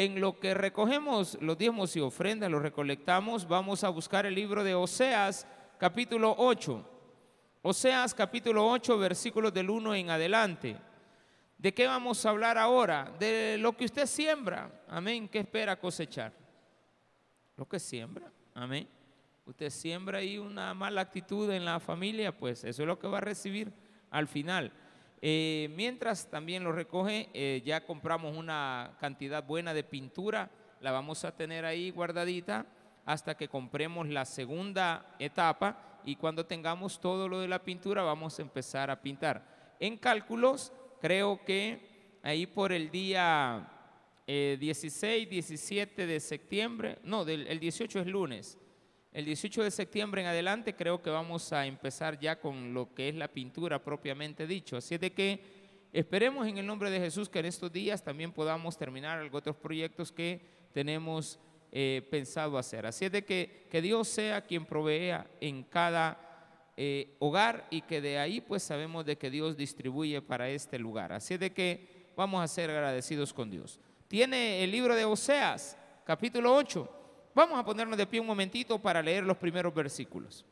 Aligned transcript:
en 0.00 0.18
lo 0.18 0.40
que 0.40 0.54
recogemos 0.54 1.36
los 1.42 1.58
diezmos 1.58 1.94
y 1.94 2.00
ofrendas, 2.00 2.50
los 2.50 2.62
recolectamos, 2.62 3.46
vamos 3.46 3.84
a 3.84 3.90
buscar 3.90 4.24
el 4.24 4.34
libro 4.34 4.64
de 4.64 4.74
Oseas, 4.74 5.46
capítulo 5.76 6.34
8. 6.38 6.82
Oseas, 7.60 8.14
capítulo 8.14 8.66
8, 8.66 8.96
versículos 8.96 9.52
del 9.52 9.68
1 9.68 9.94
en 9.96 10.08
adelante. 10.08 10.74
¿De 11.58 11.74
qué 11.74 11.86
vamos 11.86 12.24
a 12.24 12.30
hablar 12.30 12.56
ahora? 12.56 13.12
De 13.18 13.58
lo 13.58 13.76
que 13.76 13.84
usted 13.84 14.06
siembra. 14.06 14.84
Amén. 14.88 15.28
¿Qué 15.28 15.40
espera 15.40 15.78
cosechar? 15.78 16.32
Lo 17.58 17.68
que 17.68 17.78
siembra. 17.78 18.32
Amén. 18.54 18.88
Usted 19.44 19.68
siembra 19.68 20.20
ahí 20.20 20.38
una 20.38 20.72
mala 20.72 21.02
actitud 21.02 21.50
en 21.50 21.66
la 21.66 21.78
familia, 21.78 22.34
pues 22.34 22.64
eso 22.64 22.82
es 22.82 22.88
lo 22.88 22.98
que 22.98 23.06
va 23.06 23.18
a 23.18 23.20
recibir 23.20 23.70
al 24.08 24.26
final. 24.26 24.72
Eh, 25.22 25.70
mientras 25.76 26.30
también 26.30 26.64
lo 26.64 26.72
recoge, 26.72 27.28
eh, 27.34 27.62
ya 27.64 27.84
compramos 27.84 28.36
una 28.36 28.96
cantidad 29.00 29.44
buena 29.44 29.74
de 29.74 29.84
pintura, 29.84 30.50
la 30.80 30.92
vamos 30.92 31.24
a 31.24 31.36
tener 31.36 31.64
ahí 31.64 31.90
guardadita 31.90 32.66
hasta 33.04 33.36
que 33.36 33.48
compremos 33.48 34.08
la 34.08 34.24
segunda 34.24 35.14
etapa 35.18 36.00
y 36.04 36.16
cuando 36.16 36.46
tengamos 36.46 37.00
todo 37.00 37.28
lo 37.28 37.40
de 37.40 37.48
la 37.48 37.62
pintura 37.62 38.02
vamos 38.02 38.38
a 38.38 38.42
empezar 38.42 38.90
a 38.90 39.02
pintar. 39.02 39.76
En 39.78 39.98
cálculos 39.98 40.72
creo 41.02 41.44
que 41.44 42.18
ahí 42.22 42.46
por 42.46 42.72
el 42.72 42.90
día 42.90 43.68
16, 44.26 45.26
eh, 45.26 45.28
17 45.28 46.06
de 46.06 46.20
septiembre, 46.20 46.98
no, 47.02 47.26
del, 47.26 47.46
el 47.46 47.60
18 47.60 48.00
es 48.00 48.06
lunes, 48.06 48.58
el 49.12 49.24
18 49.24 49.64
de 49.64 49.70
septiembre 49.72 50.22
en 50.22 50.28
adelante 50.28 50.74
creo 50.74 51.02
que 51.02 51.10
vamos 51.10 51.52
a 51.52 51.66
empezar 51.66 52.18
ya 52.20 52.38
con 52.38 52.72
lo 52.72 52.94
que 52.94 53.08
es 53.08 53.14
la 53.16 53.28
pintura 53.28 53.82
propiamente 53.82 54.46
dicho. 54.46 54.76
Así 54.76 54.94
es 54.94 55.00
de 55.00 55.12
que 55.12 55.40
esperemos 55.92 56.46
en 56.46 56.58
el 56.58 56.66
nombre 56.66 56.90
de 56.90 57.00
Jesús 57.00 57.28
que 57.28 57.40
en 57.40 57.46
estos 57.46 57.72
días 57.72 58.04
también 58.04 58.30
podamos 58.30 58.78
terminar 58.78 59.28
otros 59.32 59.56
proyectos 59.56 60.12
que 60.12 60.40
tenemos 60.72 61.40
eh, 61.72 62.06
pensado 62.08 62.56
hacer. 62.56 62.86
Así 62.86 63.06
es 63.06 63.12
de 63.12 63.24
que, 63.24 63.66
que 63.68 63.82
Dios 63.82 64.06
sea 64.06 64.42
quien 64.42 64.64
provea 64.64 65.28
en 65.40 65.64
cada 65.64 66.70
eh, 66.76 67.16
hogar 67.18 67.66
y 67.68 67.82
que 67.82 68.00
de 68.00 68.16
ahí 68.16 68.40
pues 68.40 68.62
sabemos 68.62 69.04
de 69.04 69.18
que 69.18 69.28
Dios 69.28 69.56
distribuye 69.56 70.22
para 70.22 70.48
este 70.48 70.78
lugar. 70.78 71.12
Así 71.12 71.36
de 71.36 71.52
que 71.52 72.12
vamos 72.16 72.44
a 72.44 72.48
ser 72.48 72.70
agradecidos 72.70 73.32
con 73.32 73.50
Dios. 73.50 73.80
Tiene 74.06 74.62
el 74.62 74.70
libro 74.70 74.94
de 74.94 75.04
Oseas, 75.04 75.76
capítulo 76.04 76.54
8. 76.54 76.99
Vamos 77.34 77.58
a 77.58 77.64
ponernos 77.64 77.96
de 77.96 78.06
pie 78.06 78.20
un 78.20 78.26
momentito 78.26 78.78
para 78.78 79.02
leer 79.02 79.24
los 79.24 79.36
primeros 79.36 79.72
versículos. 79.74 80.44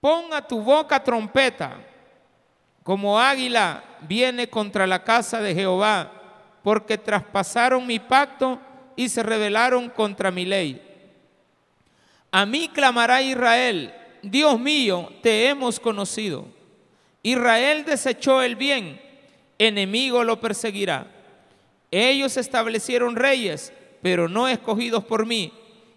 Ponga 0.00 0.46
tu 0.46 0.62
boca 0.62 1.02
trompeta, 1.02 1.78
como 2.82 3.18
águila 3.18 3.84
viene 4.02 4.48
contra 4.48 4.86
la 4.86 5.02
casa 5.04 5.40
de 5.40 5.54
Jehová, 5.54 6.12
porque 6.62 6.98
traspasaron 6.98 7.86
mi 7.86 7.98
pacto 7.98 8.58
y 8.96 9.08
se 9.08 9.22
rebelaron 9.22 9.88
contra 9.88 10.30
mi 10.30 10.44
ley. 10.44 10.86
A 12.30 12.46
mí 12.46 12.68
clamará 12.68 13.22
Israel 13.22 13.94
Dios 14.22 14.58
mío, 14.58 15.10
te 15.22 15.48
hemos 15.48 15.80
conocido. 15.80 16.46
Israel 17.22 17.84
desechó 17.84 18.42
el 18.42 18.56
bien, 18.56 19.00
enemigo 19.58 20.24
lo 20.24 20.40
perseguirá. 20.40 21.06
Ellos 21.90 22.36
establecieron 22.36 23.16
reyes, 23.16 23.72
pero 24.02 24.28
no 24.28 24.48
escogidos 24.48 25.04
por 25.04 25.26
mí. 25.26 25.52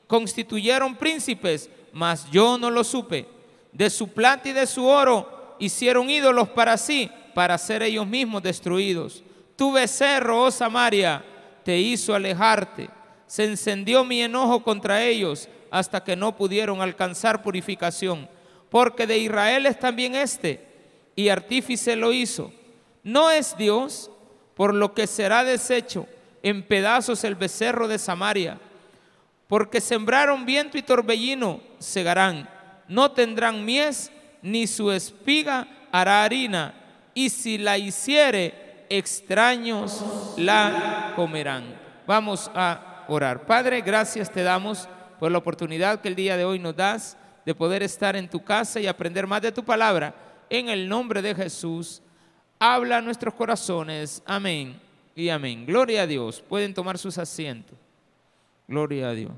Constituyeron 0.08 0.96
príncipes, 0.96 1.70
mas 1.92 2.30
yo 2.32 2.58
no 2.58 2.70
lo 2.70 2.84
supe. 2.84 3.28
De 3.72 3.90
su 3.90 4.10
plata 4.10 4.50
y 4.50 4.54
de 4.54 4.68
su 4.68 4.86
oro 4.86 5.56
hicieron 5.60 6.10
ídolos 6.10 6.50
para 6.50 6.78
sí, 6.78 7.10
para 7.34 7.58
ser 7.58 7.82
ellos 7.82 8.06
mismos 8.06 8.44
destruidos. 8.44 9.24
Tu 9.56 9.72
becerro, 9.72 10.44
oh 10.44 10.52
Samaria, 10.52 11.24
te 11.64 11.80
hizo 11.80 12.14
alejarte. 12.14 12.90
Se 13.26 13.46
encendió 13.46 14.04
mi 14.04 14.22
enojo 14.22 14.62
contra 14.64 15.04
ellos 15.04 15.48
hasta 15.72 16.04
que 16.04 16.16
no 16.16 16.36
pudieron 16.36 16.82
alcanzar 16.82 17.42
purificación. 17.42 18.30
Porque 18.70 19.08
de 19.08 19.18
Israel 19.18 19.66
es 19.66 19.80
también 19.80 20.16
este, 20.16 20.68
y 21.16 21.30
artífice 21.30 21.96
lo 21.96 22.12
hizo. 22.12 22.52
No 23.04 23.32
es 23.32 23.56
Dios, 23.58 24.12
por 24.56 24.74
lo 24.74 24.94
que 24.94 25.08
será 25.08 25.44
deshecho 25.44 26.08
en 26.44 26.62
pedazos 26.62 27.24
el 27.24 27.36
becerro 27.36 27.88
de 27.88 27.98
Samaria. 27.98 28.60
Porque 29.48 29.82
sembraron 29.82 30.46
viento 30.46 30.78
y 30.78 30.82
torbellino, 30.84 31.62
segarán. 31.80 32.50
No 32.88 33.12
tendrán 33.12 33.64
mies, 33.64 34.12
ni 34.42 34.68
su 34.68 34.92
espiga 34.92 35.68
hará 35.92 36.24
harina. 36.24 36.74
Y 37.14 37.30
si 37.30 37.58
la 37.58 37.78
hiciere, 37.78 38.86
extraños 38.90 40.04
la 40.38 41.14
comerán. 41.16 41.76
Vamos 42.06 42.52
a 42.54 43.06
orar. 43.08 43.46
Padre, 43.46 43.82
gracias 43.82 44.30
te 44.30 44.44
damos 44.44 44.88
por 45.20 45.32
la 45.32 45.38
oportunidad 45.38 46.02
que 46.02 46.10
el 46.10 46.16
día 46.16 46.36
de 46.36 46.46
hoy 46.46 46.60
nos 46.60 46.76
das 46.76 47.18
de 47.46 47.56
poder 47.56 47.84
estar 47.84 48.16
en 48.16 48.30
tu 48.30 48.44
casa 48.44 48.80
y 48.80 48.88
aprender 48.88 49.28
más 49.28 49.42
de 49.42 49.52
tu 49.52 49.64
palabra. 49.64 50.14
En 50.50 50.70
el 50.70 50.90
nombre 50.90 51.22
de 51.22 51.36
Jesús, 51.36 52.02
habla 52.60 52.98
a 52.98 53.02
nuestros 53.02 53.34
corazones. 53.34 54.22
Amén 54.26 54.93
y 55.16 55.30
amén. 55.30 55.66
Gloria 55.66 56.04
a 56.04 56.08
Dios. 56.08 56.42
Pueden 56.42 56.74
tomar 56.74 56.98
sus 56.98 57.18
asientos. 57.18 57.78
Gloria 58.68 59.10
a 59.10 59.14
Dios. 59.14 59.32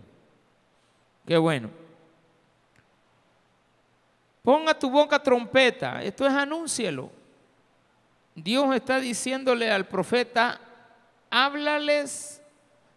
Qué 1.26 1.38
bueno. 1.38 1.70
Ponga 4.42 4.78
tu 4.78 4.90
boca 4.90 5.22
trompeta. 5.22 6.04
Esto 6.04 6.26
es 6.26 6.34
anúncielo. 6.34 7.10
Dios 8.36 8.76
está 8.76 9.00
diciéndole 9.00 9.72
al 9.72 9.88
profeta, 9.88 10.60
háblales 11.30 12.42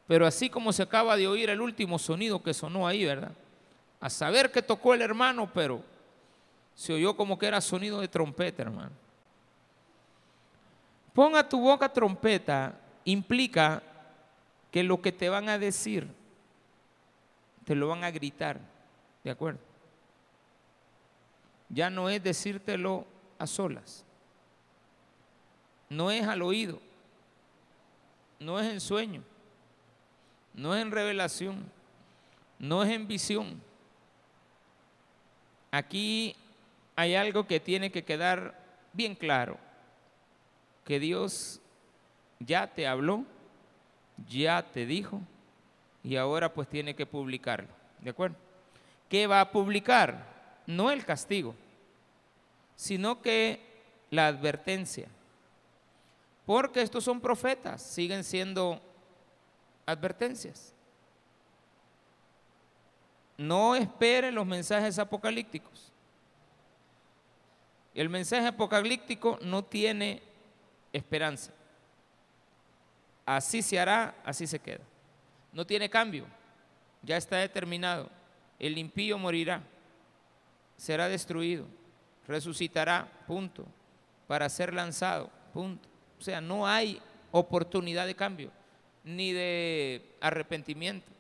pero 0.09 0.27
así 0.27 0.49
como 0.49 0.73
se 0.73 0.83
acaba 0.83 1.17
de 1.19 1.29
oír 1.29 1.51
el 1.51 1.61
último 1.61 1.99
sonido 1.99 2.43
que 2.43 2.55
sonó 2.55 2.89
ahí, 2.89 3.05
¿verdad? 3.05 3.33
A 4.01 4.09
saber 4.09 4.51
que 4.51 4.63
tocó 4.63 4.95
el 4.95 5.03
hermano, 5.03 5.51
pero 5.53 5.83
se 6.75 6.95
oyó 6.95 7.15
como 7.15 7.39
que 7.39 7.47
era 7.47 7.61
sonido 7.61 8.01
de 8.01 8.09
trompeta, 8.09 8.63
hermano. 8.63 8.93
Ponga 11.19 11.49
tu 11.49 11.59
boca 11.59 11.89
trompeta 11.89 12.79
implica 13.05 13.83
que 14.71 14.85
lo 14.85 15.03
que 15.03 15.11
te 15.11 15.29
van 15.29 15.49
a 15.49 15.59
decir, 15.59 16.07
te 17.65 17.75
lo 17.75 17.89
van 17.89 18.05
a 18.05 18.13
gritar, 18.13 18.61
¿de 19.25 19.33
acuerdo? 19.33 19.59
Ya 21.71 21.91
no 21.91 22.09
es 22.09 22.23
decírtelo 22.23 23.05
a 23.37 23.49
solas, 23.49 24.05
no 25.89 26.13
es 26.13 26.25
al 26.25 26.41
oído, 26.41 26.79
no 28.39 28.61
es 28.61 28.71
en 28.71 28.81
sueño. 28.81 29.25
No 30.55 30.77
es 30.77 30.83
en 30.83 30.93
revelación, 30.93 31.69
no 32.61 32.85
es 32.85 32.91
en 32.91 33.09
visión. 33.09 33.61
Aquí 35.73 36.37
hay 36.95 37.17
algo 37.17 37.45
que 37.45 37.59
tiene 37.59 37.91
que 37.91 38.05
quedar 38.05 38.55
bien 38.93 39.17
claro, 39.17 39.59
que 40.89 40.99
Dios 40.99 41.61
ya 42.41 42.67
te 42.67 42.87
habló, 42.87 43.27
ya 44.27 44.63
te 44.63 44.87
dijo 44.87 45.21
y 46.03 46.17
ahora 46.17 46.55
pues 46.55 46.67
tiene 46.67 46.97
que 46.97 47.05
publicarlo, 47.05 47.69
¿de 48.01 48.09
acuerdo? 48.09 48.37
¿Qué 49.11 49.27
va 49.27 49.43
a 49.43 49.53
publicar? 49.53 50.25
No 50.67 50.91
el 50.91 51.05
castigo, 51.05 51.55
sino 52.75 53.21
que 53.21 53.61
la 54.09 54.29
advertencia. 54.29 55.09
Porque 56.47 56.81
estos 56.81 57.05
son 57.05 57.21
profetas, 57.21 57.83
siguen 57.83 58.25
siendo 58.25 58.81
advertencias. 59.85 60.73
No 63.37 63.77
esperen 63.77 64.35
los 64.35 64.47
mensajes 64.47 64.99
apocalípticos. 64.99 65.93
El 67.95 68.09
mensaje 68.09 68.47
apocalíptico 68.47 69.39
no 69.43 69.63
tiene 69.63 70.23
esperanza. 70.93 71.53
Así 73.27 73.63
se 73.63 73.79
hará, 73.79 74.15
así 74.25 74.47
se 74.47 74.59
queda. 74.59 74.85
No 75.53 75.67
tiene 75.67 75.91
cambio. 75.91 76.25
Ya 77.03 77.17
está 77.17 77.37
determinado. 77.37 78.11
El 78.59 78.79
impío 78.79 79.19
morirá. 79.19 79.63
Será 80.77 81.09
destruido. 81.09 81.67
Resucitará. 82.27 83.11
Punto. 83.27 83.67
Para 84.27 84.49
ser 84.49 84.73
lanzado. 84.73 85.31
Punto. 85.53 85.89
O 86.19 86.23
sea, 86.23 86.41
no 86.41 86.67
hay 86.67 87.01
oportunidad 87.31 88.07
de 88.07 88.15
cambio 88.15 88.51
ni 89.05 89.33
de 89.33 90.03
arrepentimiento. 90.21 91.11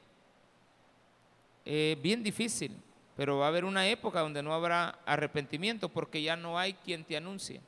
bien 1.64 2.22
difícil, 2.22 2.76
pero 3.16 3.38
va 3.38 3.46
a 3.46 3.48
haber 3.48 3.64
una 3.64 3.86
época 3.88 4.20
donde 4.20 4.42
no 4.42 4.52
habrá 4.52 4.98
arrepentimiento 5.06 5.88
porque 5.88 6.22
ya 6.22 6.36
no 6.36 6.58
hay 6.58 6.74
quien 6.74 7.04
te 7.04 7.16
anuncie, 7.16 7.60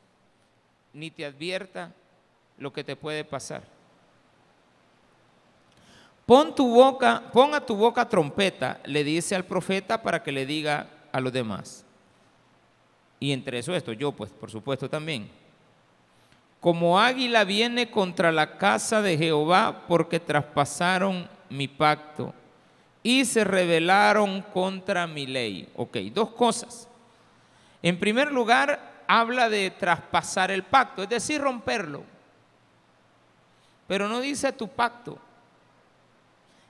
ni 0.93 1.11
te 1.11 1.25
advierta 1.25 1.93
lo 2.59 2.73
que 2.73 2.85
te 2.85 2.97
puede 2.97 3.25
pasar. 3.25 3.63
Pon 6.27 6.55
tu 6.55 6.73
boca, 6.73 7.25
pon 7.33 7.55
a 7.55 7.61
tu 7.65 7.75
boca 7.75 8.09
trompeta, 8.09 8.81
le 8.85 9.03
dice 9.03 9.35
al 9.35 9.45
profeta 9.45 10.01
para 10.01 10.23
que 10.23 10.31
le 10.31 10.47
diga 10.47 10.87
a 11.11 11.21
los 11.21 11.33
demás. 11.33 11.85
Y 13.19 13.33
entre 13.33 13.59
eso 13.59 13.75
esto, 13.75 13.93
yo 13.93 14.13
pues 14.13 14.31
por 14.31 14.51
supuesto 14.51 14.89
también. 14.89 15.29
como 16.61 17.01
águila 17.01 17.45
viene 17.45 17.91
contra 17.91 18.31
la 18.31 18.59
casa 18.59 19.01
de 19.01 19.17
Jehová 19.17 19.85
porque 19.89 20.21
traspasaron 20.21 21.27
mi 21.49 21.67
pacto 21.67 22.35
y 23.03 23.25
se 23.25 23.45
rebelaron 23.45 24.43
contra 24.43 25.07
mi 25.07 25.27
ley. 25.27 25.69
Ok, 25.75 25.97
dos 26.13 26.31
cosas. 26.31 26.87
En 27.83 27.99
primer 27.99 28.31
lugar, 28.31 28.90
habla 29.11 29.49
de 29.49 29.73
traspasar 29.73 30.53
el 30.53 30.63
pacto, 30.63 31.03
es 31.03 31.09
decir, 31.09 31.41
romperlo. 31.41 32.05
Pero 33.89 34.09
no 34.09 34.21
dice 34.21 34.53
tu 34.53 34.69
pacto. 34.69 35.19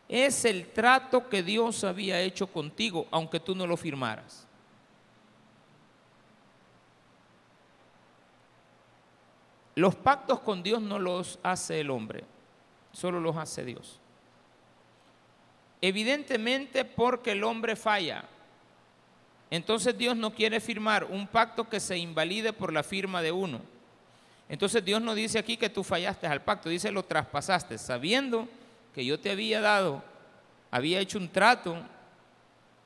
Es 0.09 0.47
el 0.47 0.73
trato 0.73 1.29
que 1.29 1.43
Dios 1.43 1.85
había 1.85 2.19
hecho 2.19 2.47
contigo, 2.47 3.07
aunque 3.11 3.41
tú 3.41 3.55
no 3.55 3.67
lo 3.67 3.77
firmaras. 3.77 4.47
Los 9.75 9.95
pactos 9.95 10.41
con 10.41 10.63
Dios 10.63 10.81
no 10.81 10.99
los 10.99 11.39
hace 11.43 11.81
el 11.81 11.91
hombre, 11.91 12.25
solo 12.93 13.21
los 13.21 13.37
hace 13.37 13.67
Dios. 13.67 14.01
Evidentemente 15.83 16.87
porque 16.87 17.33
el 17.33 17.45
hombre 17.45 17.77
falla. 17.77 18.25
Entonces 19.51 19.99
Dios 19.99 20.17
no 20.17 20.33
quiere 20.33 20.61
firmar 20.61 21.05
un 21.05 21.27
pacto 21.27 21.69
que 21.69 21.81
se 21.81 21.99
invalide 21.99 22.53
por 22.53 22.73
la 22.73 22.85
firma 22.85 23.21
de 23.21 23.33
uno. 23.33 23.61
Entonces 24.49 24.85
Dios 24.85 25.03
no 25.03 25.15
dice 25.15 25.39
aquí 25.39 25.57
que 25.57 25.69
tú 25.69 25.83
fallaste 25.83 26.27
al 26.27 26.43
pacto, 26.43 26.69
dice 26.69 26.93
lo 26.93 27.05
traspasaste, 27.05 27.77
sabiendo 27.77 28.49
que 28.95 29.05
yo 29.05 29.19
te 29.19 29.31
había 29.31 29.61
dado, 29.61 30.03
había 30.71 31.01
hecho 31.01 31.19
un 31.19 31.29
trato 31.29 31.77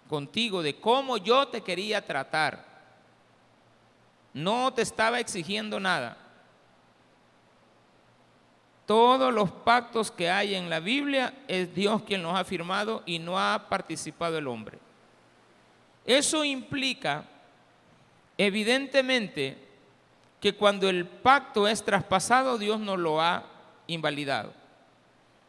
contigo 0.09 0.63
de 0.63 0.79
cómo 0.79 1.19
yo 1.19 1.49
te 1.49 1.63
quería 1.63 2.05
tratar. 2.05 2.65
No 4.33 4.73
te 4.73 4.83
estaba 4.83 5.21
exigiendo 5.21 5.79
nada. 5.79 6.17
Todos 8.87 9.33
los 9.33 9.51
pactos 9.51 10.11
que 10.11 10.31
hay 10.31 10.55
en 10.55 10.69
la 10.69 10.81
Biblia 10.81 11.33
es 11.49 11.75
Dios 11.75 12.03
quien 12.03 12.23
los 12.23 12.35
ha 12.35 12.45
firmado 12.45 13.03
y 13.07 13.19
no 13.19 13.39
ha 13.39 13.69
participado 13.69 14.37
el 14.37 14.47
hombre. 14.47 14.84
Eso 16.07 16.45
implica, 16.45 17.25
evidentemente, 18.37 19.57
que 20.41 20.55
cuando 20.55 20.89
el 20.89 21.07
pacto 21.07 21.67
es 21.67 21.83
traspasado, 21.83 22.59
Dios 22.59 22.79
no 22.79 22.97
lo 22.97 23.21
ha 23.21 23.47
invalidado. 23.87 24.53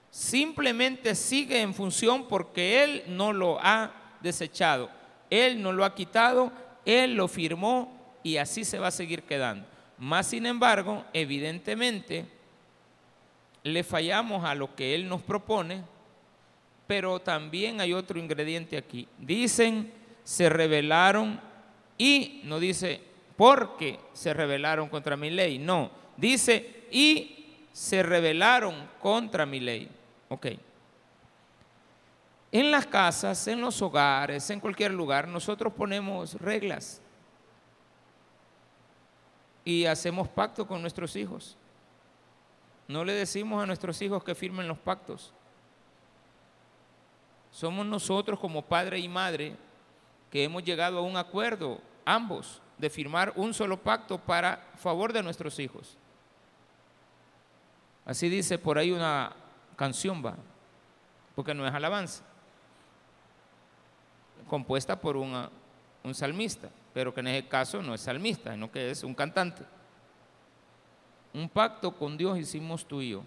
Simplemente 0.09 1.13
sigue 1.15 1.59
en 1.59 1.73
función 1.73 2.29
porque 2.29 2.83
Él 2.83 3.03
no 3.07 3.33
lo 3.33 3.59
ha 3.61 3.91
desechado. 4.21 4.89
Él 5.29 5.61
no 5.61 5.73
lo 5.73 5.83
ha 5.83 5.93
quitado, 5.93 6.51
Él 6.85 7.15
lo 7.15 7.27
firmó 7.27 8.17
y 8.23 8.37
así 8.37 8.63
se 8.63 8.79
va 8.79 8.87
a 8.87 8.91
seguir 8.91 9.23
quedando. 9.23 9.67
Más 9.97 10.27
sin 10.27 10.45
embargo, 10.45 11.03
evidentemente, 11.11 12.25
le 13.63 13.83
fallamos 13.83 14.45
a 14.45 14.55
lo 14.55 14.75
que 14.75 14.95
Él 14.95 15.09
nos 15.09 15.21
propone, 15.21 15.83
pero 16.87 17.19
también 17.19 17.81
hay 17.81 17.91
otro 17.91 18.17
ingrediente 18.17 18.77
aquí. 18.77 19.07
Dicen, 19.17 19.91
se 20.25 20.49
rebelaron 20.49 21.39
y, 21.97 22.41
no 22.43 22.59
dice, 22.59 22.99
porque 23.37 23.99
se 24.11 24.33
rebelaron 24.33 24.89
contra 24.89 25.15
mi 25.15 25.29
ley, 25.29 25.59
no, 25.59 25.91
dice, 26.17 26.87
y 26.91 27.55
se 27.71 28.03
rebelaron 28.03 28.89
contra 28.99 29.45
mi 29.45 29.59
ley. 29.59 29.89
Ok. 30.27 30.47
En 32.51 32.71
las 32.71 32.87
casas, 32.87 33.47
en 33.47 33.61
los 33.61 33.81
hogares, 33.81 34.49
en 34.49 34.59
cualquier 34.59 34.91
lugar, 34.91 35.27
nosotros 35.27 35.71
ponemos 35.73 36.33
reglas 36.35 37.01
y 39.63 39.85
hacemos 39.85 40.27
pacto 40.27 40.65
con 40.65 40.81
nuestros 40.81 41.15
hijos. 41.15 41.55
No 42.87 43.03
le 43.03 43.13
decimos 43.13 43.61
a 43.61 43.67
nuestros 43.67 44.01
hijos 44.01 44.23
que 44.23 44.33
firmen 44.33 44.67
los 44.67 44.77
pactos. 44.77 45.33
Somos 47.51 47.85
nosotros 47.85 48.39
como 48.39 48.63
padre 48.63 48.99
y 48.99 49.07
madre 49.07 49.55
que 50.35 50.43
hemos 50.43 50.65
llegado 50.65 50.97
a 50.97 51.01
un 51.01 51.15
acuerdo, 51.15 51.79
ambos, 52.03 52.61
de 52.77 52.89
firmar 52.89 53.31
un 53.37 53.53
solo 53.53 53.81
pacto 53.81 54.17
para 54.17 54.57
favor 54.75 55.13
de 55.13 55.23
nuestros 55.23 55.57
hijos. 55.59 55.95
Así 58.03 58.27
dice 58.27 58.57
por 58.57 58.77
ahí 58.77 58.91
una 58.91 59.31
canción, 59.77 60.21
va, 60.21 60.35
porque 61.35 61.53
no 61.53 61.65
es 61.65 61.73
alabanza, 61.73 62.21
compuesta 64.49 64.99
por 64.99 65.15
un 65.15 66.13
salmista, 66.13 66.69
pero 66.93 67.13
que 67.13 67.21
en 67.21 67.27
ese 67.27 67.47
caso 67.47 67.81
no 67.81 67.93
es 67.93 68.01
salmista, 68.01 68.51
sino 68.51 68.69
que 68.69 68.91
es 68.91 69.05
un 69.05 69.15
cantante. 69.15 69.63
Un 71.33 71.47
pacto 71.47 71.95
con 71.95 72.17
Dios 72.17 72.37
hicimos 72.37 72.85
tú 72.85 72.99
y 72.99 73.11
yo. 73.11 73.23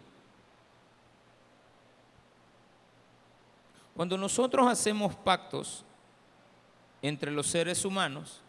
Cuando 3.97 4.19
nosotros 4.19 4.67
hacemos 4.71 5.17
pactos 5.17 5.87
entre 7.03 7.31
los 7.31 7.47
seres 7.47 7.85
humanos, 7.85 8.41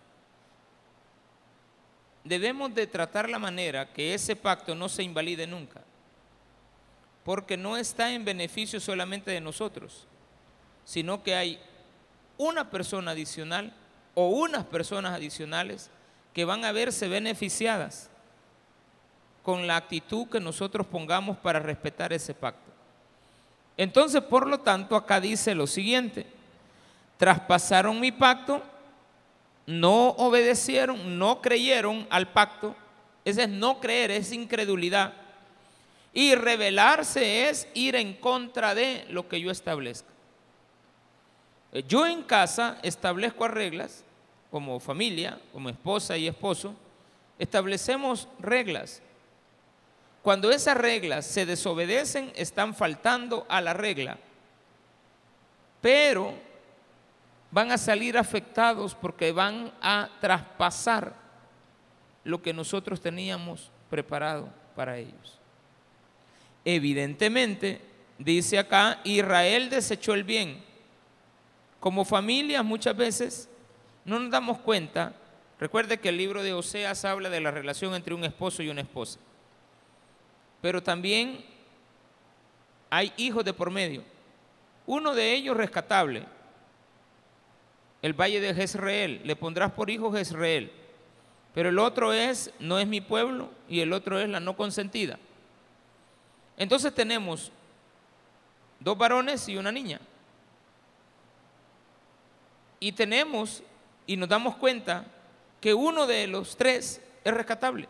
debemos 2.24 2.74
de 2.74 2.88
tratar 2.88 3.30
la 3.30 3.40
manera 3.40 3.92
que 3.92 4.13
ese 4.13 4.36
pacto 4.36 4.75
no 4.75 4.90
se 4.90 5.04
invalide 5.04 5.48
nunca, 5.48 5.81
porque 7.24 7.57
no 7.57 7.78
está 7.78 8.12
en 8.12 8.25
beneficio 8.25 8.80
solamente 8.80 9.31
de 9.31 9.42
nosotros, 9.42 10.07
sino 10.84 11.24
que 11.24 11.36
hay 11.36 11.60
una 12.38 12.69
persona 12.69 13.12
adicional 13.12 13.74
o 14.16 14.30
unas 14.30 14.66
personas 14.66 15.13
adicionales 15.13 15.90
que 16.34 16.45
van 16.45 16.66
a 16.66 16.72
verse 16.72 17.07
beneficiadas 17.07 18.10
con 19.44 19.68
la 19.68 19.78
actitud 19.78 20.28
que 20.28 20.40
nosotros 20.40 20.88
pongamos 20.88 21.38
para 21.38 21.60
respetar 21.60 22.13
ese 22.13 22.34
pacto. 22.34 22.72
Entonces, 23.78 24.22
por 24.22 24.48
lo 24.48 24.60
tanto, 24.60 24.95
acá 24.95 25.22
dice 25.22 25.56
lo 25.56 25.66
siguiente, 25.66 26.25
traspasaron 27.19 28.00
mi 28.00 28.12
pacto, 28.12 28.63
no 29.68 30.10
obedecieron, 30.18 31.19
no 31.19 31.39
creyeron 31.39 32.07
al 32.10 32.31
pacto, 32.31 32.75
ese 33.24 33.44
es 33.44 33.50
no 33.50 33.80
creer, 33.80 34.10
es 34.10 34.31
incredulidad. 34.31 35.13
Y 36.12 36.33
rebelarse 36.33 37.48
es 37.48 37.68
ir 37.75 37.95
en 37.95 38.16
contra 38.16 38.74
de 38.74 39.06
lo 39.10 39.27
que 39.30 39.39
yo 39.39 39.51
establezca. 39.51 40.10
Eh, 41.71 41.83
yo 41.88 42.07
en 42.07 42.24
casa 42.24 42.80
establezco 42.81 43.48
reglas, 43.48 44.04
como 44.50 44.80
familia, 44.80 45.39
como 45.54 45.69
esposa 45.69 46.18
y 46.18 46.27
esposo, 46.27 46.74
establecemos 47.38 48.27
reglas 48.39 49.04
cuando 50.21 50.51
esas 50.51 50.77
reglas 50.77 51.25
se 51.25 51.45
desobedecen, 51.45 52.31
están 52.36 52.75
faltando 52.75 53.45
a 53.48 53.62
la 53.62 53.74
regla. 53.74 54.18
Pero 55.81 56.33
van 57.51 57.71
a 57.71 57.77
salir 57.77 58.18
afectados 58.18 58.95
porque 58.95 59.31
van 59.31 59.71
a 59.81 60.09
traspasar 60.19 61.13
lo 62.23 62.41
que 62.41 62.53
nosotros 62.53 63.01
teníamos 63.01 63.71
preparado 63.89 64.49
para 64.75 64.97
ellos. 64.97 65.39
Evidentemente, 66.65 67.81
dice 68.18 68.59
acá, 68.59 68.99
Israel 69.03 69.69
desechó 69.69 70.13
el 70.13 70.23
bien. 70.23 70.63
Como 71.79 72.06
familia 72.06 72.61
muchas 72.61 72.95
veces 72.95 73.49
no 74.06 74.19
nos 74.19 74.31
damos 74.31 74.59
cuenta, 74.59 75.13
recuerde 75.59 75.99
que 75.99 76.09
el 76.09 76.18
libro 76.18 76.44
de 76.44 76.53
Oseas 76.53 77.06
habla 77.06 77.29
de 77.29 77.39
la 77.39 77.51
relación 77.51 77.95
entre 77.95 78.13
un 78.13 78.25
esposo 78.25 78.61
y 78.61 78.69
una 78.69 78.81
esposa 78.81 79.19
pero 80.61 80.83
también 80.83 81.44
hay 82.89 83.13
hijos 83.18 83.45
de 83.45 83.53
por 83.53 83.71
medio. 83.71 84.03
Uno 84.85 85.13
de 85.13 85.33
ellos 85.33 85.56
rescatable, 85.56 86.25
el 88.01 88.13
valle 88.13 88.39
de 88.39 88.53
Jezreel, 88.53 89.21
le 89.23 89.35
pondrás 89.35 89.71
por 89.71 89.89
hijo 89.89 90.11
Jezreel, 90.11 90.71
pero 91.53 91.69
el 91.69 91.79
otro 91.79 92.13
es, 92.13 92.51
no 92.59 92.79
es 92.79 92.87
mi 92.87 93.01
pueblo, 93.01 93.49
y 93.68 93.81
el 93.81 93.91
otro 93.94 94.19
es 94.19 94.29
la 94.29 94.39
no 94.39 94.56
consentida. 94.56 95.19
Entonces 96.57 96.94
tenemos 96.94 97.51
dos 98.79 98.97
varones 98.97 99.47
y 99.49 99.57
una 99.57 99.71
niña. 99.71 99.99
Y 102.79 102.91
tenemos, 102.94 103.63
y 104.07 104.15
nos 104.15 104.29
damos 104.29 104.56
cuenta, 104.56 105.06
que 105.59 105.73
uno 105.73 106.07
de 106.07 106.27
los 106.27 106.56
tres 106.56 107.01
es 107.23 107.33
rescatable. 107.33 107.87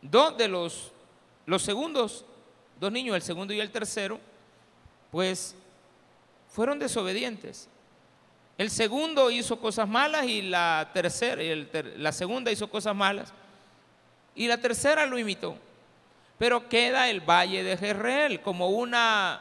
Dos 0.00 0.36
de 0.38 0.48
los, 0.48 0.92
los 1.44 1.62
segundos, 1.62 2.24
dos 2.80 2.92
niños, 2.92 3.16
el 3.16 3.22
segundo 3.22 3.52
y 3.52 3.60
el 3.60 3.70
tercero, 3.70 4.20
pues 5.10 5.54
fueron 6.48 6.78
desobedientes. 6.78 7.68
El 8.56 8.70
segundo 8.70 9.30
hizo 9.30 9.58
cosas 9.58 9.88
malas 9.88 10.26
y 10.26 10.42
la 10.42 10.90
tercera, 10.92 11.42
la 11.96 12.12
segunda 12.12 12.52
hizo 12.52 12.70
cosas 12.70 12.94
malas 12.94 13.32
y 14.34 14.46
la 14.46 14.58
tercera 14.58 15.06
lo 15.06 15.18
imitó. 15.18 15.56
Pero 16.38 16.68
queda 16.68 17.08
el 17.10 17.20
valle 17.20 17.62
de 17.62 17.76
Jezreel 17.76 18.40
como 18.40 18.68
una, 18.68 19.40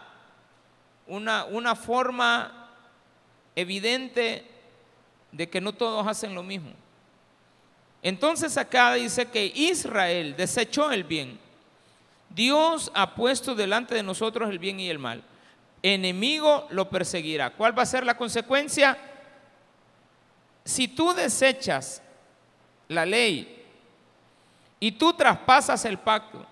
una, 1.08 1.46
una 1.46 1.76
forma 1.76 2.70
evidente 3.56 4.46
de 5.32 5.50
que 5.50 5.62
no 5.62 5.74
todos 5.74 6.08
hacen 6.08 6.34
lo 6.34 6.44
mismo. 6.44 6.72
Entonces 8.02 8.58
acá 8.58 8.94
dice 8.94 9.28
que 9.28 9.46
Israel 9.46 10.36
desechó 10.36 10.92
el 10.92 11.04
bien. 11.04 11.40
Dios 12.30 12.92
ha 12.94 13.16
puesto 13.16 13.56
delante 13.56 13.96
de 13.96 14.04
nosotros 14.04 14.50
el 14.50 14.60
bien 14.60 14.80
y 14.80 14.90
el 14.90 15.00
mal. 15.00 15.24
Enemigo 15.84 16.66
lo 16.70 16.90
perseguirá. 16.90 17.50
¿Cuál 17.50 17.78
va 17.78 17.84
a 17.84 17.86
ser 17.86 18.06
la 18.06 18.16
consecuencia? 18.16 18.98
Si 20.64 20.88
tú 20.88 21.14
desechas 21.14 22.02
la 22.88 23.06
ley 23.06 23.66
y 24.80 24.94
tú 24.94 25.12
traspasas 25.14 25.84
el 25.84 26.00
pacto, 26.00 26.48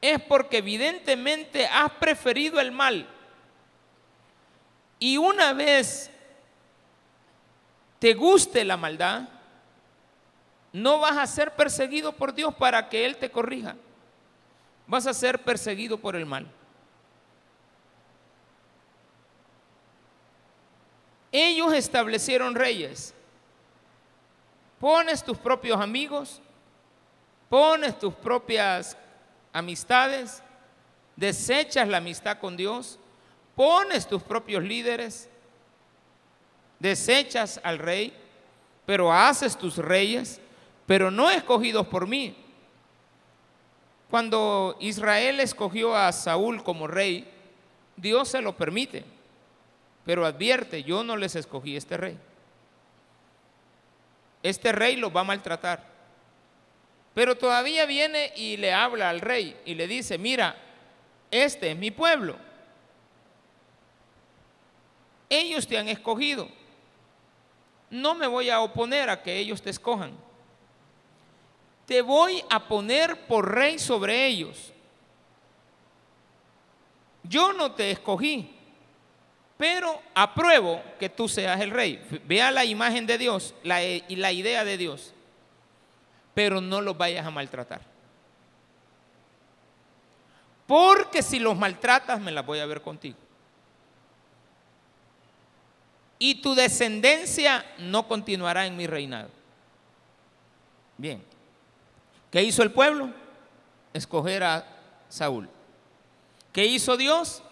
es 0.00 0.20
porque 0.22 0.58
evidentemente 0.58 1.66
has 1.66 1.92
preferido 1.92 2.58
el 2.58 2.72
mal. 2.72 3.08
Y 4.98 5.16
una 5.16 5.52
vez 5.52 6.10
te 8.00 8.14
guste 8.14 8.64
la 8.64 8.76
maldad, 8.76 9.28
no 10.72 10.98
vas 10.98 11.16
a 11.16 11.26
ser 11.28 11.54
perseguido 11.54 12.10
por 12.10 12.34
Dios 12.34 12.52
para 12.54 12.88
que 12.88 13.06
Él 13.06 13.16
te 13.16 13.30
corrija. 13.30 13.76
Vas 14.88 15.06
a 15.06 15.14
ser 15.14 15.38
perseguido 15.44 15.98
por 15.98 16.16
el 16.16 16.26
mal. 16.26 16.50
Ellos 21.32 21.72
establecieron 21.72 22.54
reyes. 22.54 23.14
Pones 24.78 25.24
tus 25.24 25.38
propios 25.38 25.80
amigos, 25.80 26.40
pones 27.48 27.98
tus 27.98 28.12
propias 28.12 28.96
amistades, 29.52 30.42
desechas 31.16 31.88
la 31.88 31.98
amistad 31.98 32.38
con 32.38 32.56
Dios, 32.56 32.98
pones 33.54 34.06
tus 34.06 34.22
propios 34.22 34.62
líderes, 34.62 35.28
desechas 36.78 37.60
al 37.62 37.78
rey, 37.78 38.12
pero 38.84 39.12
haces 39.12 39.56
tus 39.56 39.76
reyes, 39.78 40.40
pero 40.86 41.10
no 41.10 41.30
escogidos 41.30 41.86
por 41.86 42.06
mí. 42.06 42.36
Cuando 44.10 44.76
Israel 44.80 45.40
escogió 45.40 45.96
a 45.96 46.12
Saúl 46.12 46.62
como 46.62 46.86
rey, 46.86 47.26
Dios 47.96 48.28
se 48.28 48.42
lo 48.42 48.56
permite, 48.56 49.04
pero 50.04 50.26
advierte, 50.26 50.82
yo 50.82 51.04
no 51.04 51.16
les 51.16 51.36
escogí 51.36 51.76
este 51.76 51.96
rey. 51.96 52.18
Este 54.42 54.72
rey 54.72 54.96
los 54.96 55.14
va 55.14 55.20
a 55.20 55.24
maltratar. 55.24 55.92
Pero 57.14 57.36
todavía 57.36 57.86
viene 57.86 58.32
y 58.36 58.56
le 58.56 58.72
habla 58.72 59.10
al 59.10 59.20
rey 59.20 59.56
y 59.64 59.74
le 59.74 59.86
dice, 59.86 60.18
mira, 60.18 60.56
este 61.30 61.70
es 61.70 61.76
mi 61.76 61.90
pueblo. 61.90 62.36
Ellos 65.28 65.66
te 65.66 65.78
han 65.78 65.88
escogido. 65.88 66.48
No 67.90 68.14
me 68.14 68.26
voy 68.26 68.50
a 68.50 68.60
oponer 68.60 69.10
a 69.10 69.22
que 69.22 69.38
ellos 69.38 69.62
te 69.62 69.70
escojan. 69.70 70.12
Te 71.86 72.00
voy 72.00 72.42
a 72.48 72.66
poner 72.66 73.26
por 73.26 73.54
rey 73.54 73.78
sobre 73.78 74.26
ellos. 74.26 74.72
Yo 77.22 77.52
no 77.52 77.72
te 77.72 77.90
escogí, 77.90 78.54
pero 79.62 80.02
apruebo 80.12 80.82
que 80.98 81.08
tú 81.08 81.28
seas 81.28 81.60
el 81.60 81.70
rey. 81.70 82.04
Vea 82.24 82.50
la 82.50 82.64
imagen 82.64 83.06
de 83.06 83.16
Dios 83.16 83.54
y 83.62 84.16
la 84.16 84.32
idea 84.32 84.64
de 84.64 84.76
Dios 84.76 85.14
pero 86.34 86.60
no 86.60 86.80
los 86.80 86.96
vayas 86.96 87.26
a 87.26 87.30
maltratar. 87.30 87.80
Porque 90.66 91.22
si 91.22 91.38
los 91.38 91.56
maltratas, 91.56 92.20
me 92.20 92.32
las 92.32 92.46
voy 92.46 92.58
a 92.60 92.66
ver 92.66 92.80
contigo. 92.80 93.18
Y 96.18 96.36
tu 96.36 96.54
descendencia 96.54 97.64
no 97.78 98.06
continuará 98.06 98.66
en 98.66 98.76
mi 98.76 98.86
reinado. 98.86 99.28
Bien. 100.96 101.22
¿Qué 102.30 102.42
hizo 102.42 102.62
el 102.62 102.70
pueblo? 102.70 103.10
Escoger 103.92 104.44
a 104.44 104.66
Saúl. 105.08 105.48
¿Qué 106.52 106.64
hizo 106.64 106.96
Dios? 106.96 107.42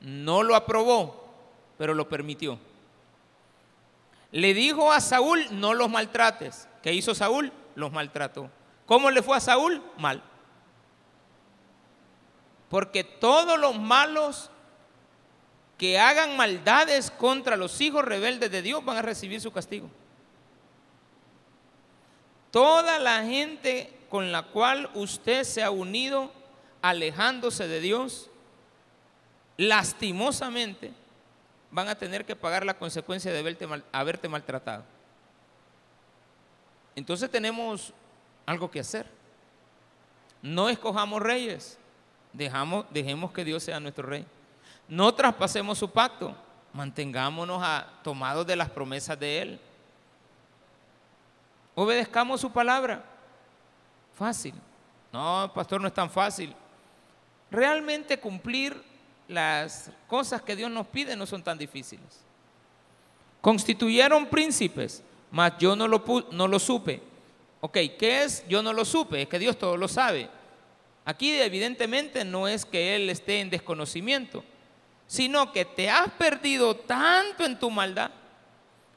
No 0.00 0.42
lo 0.42 0.54
aprobó, 0.54 1.19
pero 1.80 1.94
lo 1.94 2.10
permitió. 2.10 2.58
Le 4.32 4.52
dijo 4.52 4.92
a 4.92 5.00
Saúl, 5.00 5.46
no 5.50 5.72
los 5.72 5.88
maltrates. 5.88 6.68
¿Qué 6.82 6.92
hizo 6.92 7.14
Saúl? 7.14 7.50
los 7.74 7.90
maltrató. 7.90 8.50
¿Cómo 8.84 9.10
le 9.10 9.22
fue 9.22 9.38
a 9.38 9.40
Saúl? 9.40 9.82
Mal. 9.96 10.22
Porque 12.68 13.02
todos 13.02 13.58
los 13.58 13.78
malos 13.78 14.50
que 15.78 15.98
hagan 15.98 16.36
maldades 16.36 17.10
contra 17.10 17.56
los 17.56 17.80
hijos 17.80 18.04
rebeldes 18.04 18.50
de 18.50 18.60
Dios 18.60 18.84
van 18.84 18.98
a 18.98 19.02
recibir 19.02 19.40
su 19.40 19.50
castigo. 19.50 19.88
Toda 22.50 22.98
la 22.98 23.24
gente 23.24 23.98
con 24.10 24.32
la 24.32 24.42
cual 24.42 24.90
usted 24.92 25.44
se 25.44 25.62
ha 25.62 25.70
unido 25.70 26.30
alejándose 26.82 27.68
de 27.68 27.80
Dios, 27.80 28.28
lastimosamente 29.56 30.99
van 31.70 31.88
a 31.88 31.94
tener 31.94 32.24
que 32.24 32.36
pagar 32.36 32.64
la 32.64 32.74
consecuencia 32.74 33.32
de 33.32 33.38
haberte, 33.92 34.28
maltratado. 34.28 34.84
Entonces 36.96 37.30
tenemos 37.30 37.92
algo 38.44 38.70
que 38.70 38.80
hacer. 38.80 39.06
No 40.42 40.68
escojamos 40.68 41.22
reyes, 41.22 41.78
dejamos, 42.32 42.86
dejemos 42.90 43.32
que 43.32 43.44
Dios 43.44 43.62
sea 43.62 43.78
nuestro 43.78 44.08
rey. 44.08 44.26
No 44.88 45.14
traspasemos 45.14 45.78
su 45.78 45.90
pacto, 45.90 46.34
mantengámonos 46.72 47.62
a, 47.62 47.86
tomados 48.02 48.46
de 48.46 48.56
las 48.56 48.68
promesas 48.70 49.18
de 49.18 49.42
Él. 49.42 49.60
Obedezcamos 51.74 52.40
su 52.40 52.50
palabra. 52.50 53.04
Fácil. 54.14 54.54
No, 55.12 55.50
pastor, 55.54 55.80
no 55.80 55.86
es 55.86 55.94
tan 55.94 56.10
fácil. 56.10 56.54
Realmente 57.50 58.18
cumplir 58.18 58.89
las 59.30 59.90
cosas 60.06 60.42
que 60.42 60.56
Dios 60.56 60.70
nos 60.70 60.86
pide 60.86 61.16
no 61.16 61.24
son 61.26 61.42
tan 61.42 61.56
difíciles. 61.56 62.20
Constituyeron 63.40 64.26
príncipes 64.26 65.02
mas 65.30 65.52
yo 65.58 65.76
no 65.76 65.86
lo, 65.86 66.04
no 66.32 66.48
lo 66.48 66.58
supe. 66.58 67.00
Ok, 67.60 67.76
¿qué 67.98 68.24
es? 68.24 68.46
Yo 68.48 68.62
no 68.62 68.72
lo 68.72 68.84
supe, 68.84 69.22
es 69.22 69.28
que 69.28 69.38
Dios 69.38 69.58
todo 69.58 69.76
lo 69.76 69.86
sabe. 69.86 70.28
Aquí 71.04 71.32
evidentemente 71.32 72.24
no 72.24 72.48
es 72.48 72.64
que 72.64 72.96
Él 72.96 73.10
esté 73.10 73.40
en 73.40 73.50
desconocimiento, 73.50 74.44
sino 75.06 75.52
que 75.52 75.64
te 75.64 75.90
has 75.90 76.10
perdido 76.12 76.74
tanto 76.74 77.44
en 77.44 77.58
tu 77.58 77.70
maldad 77.70 78.10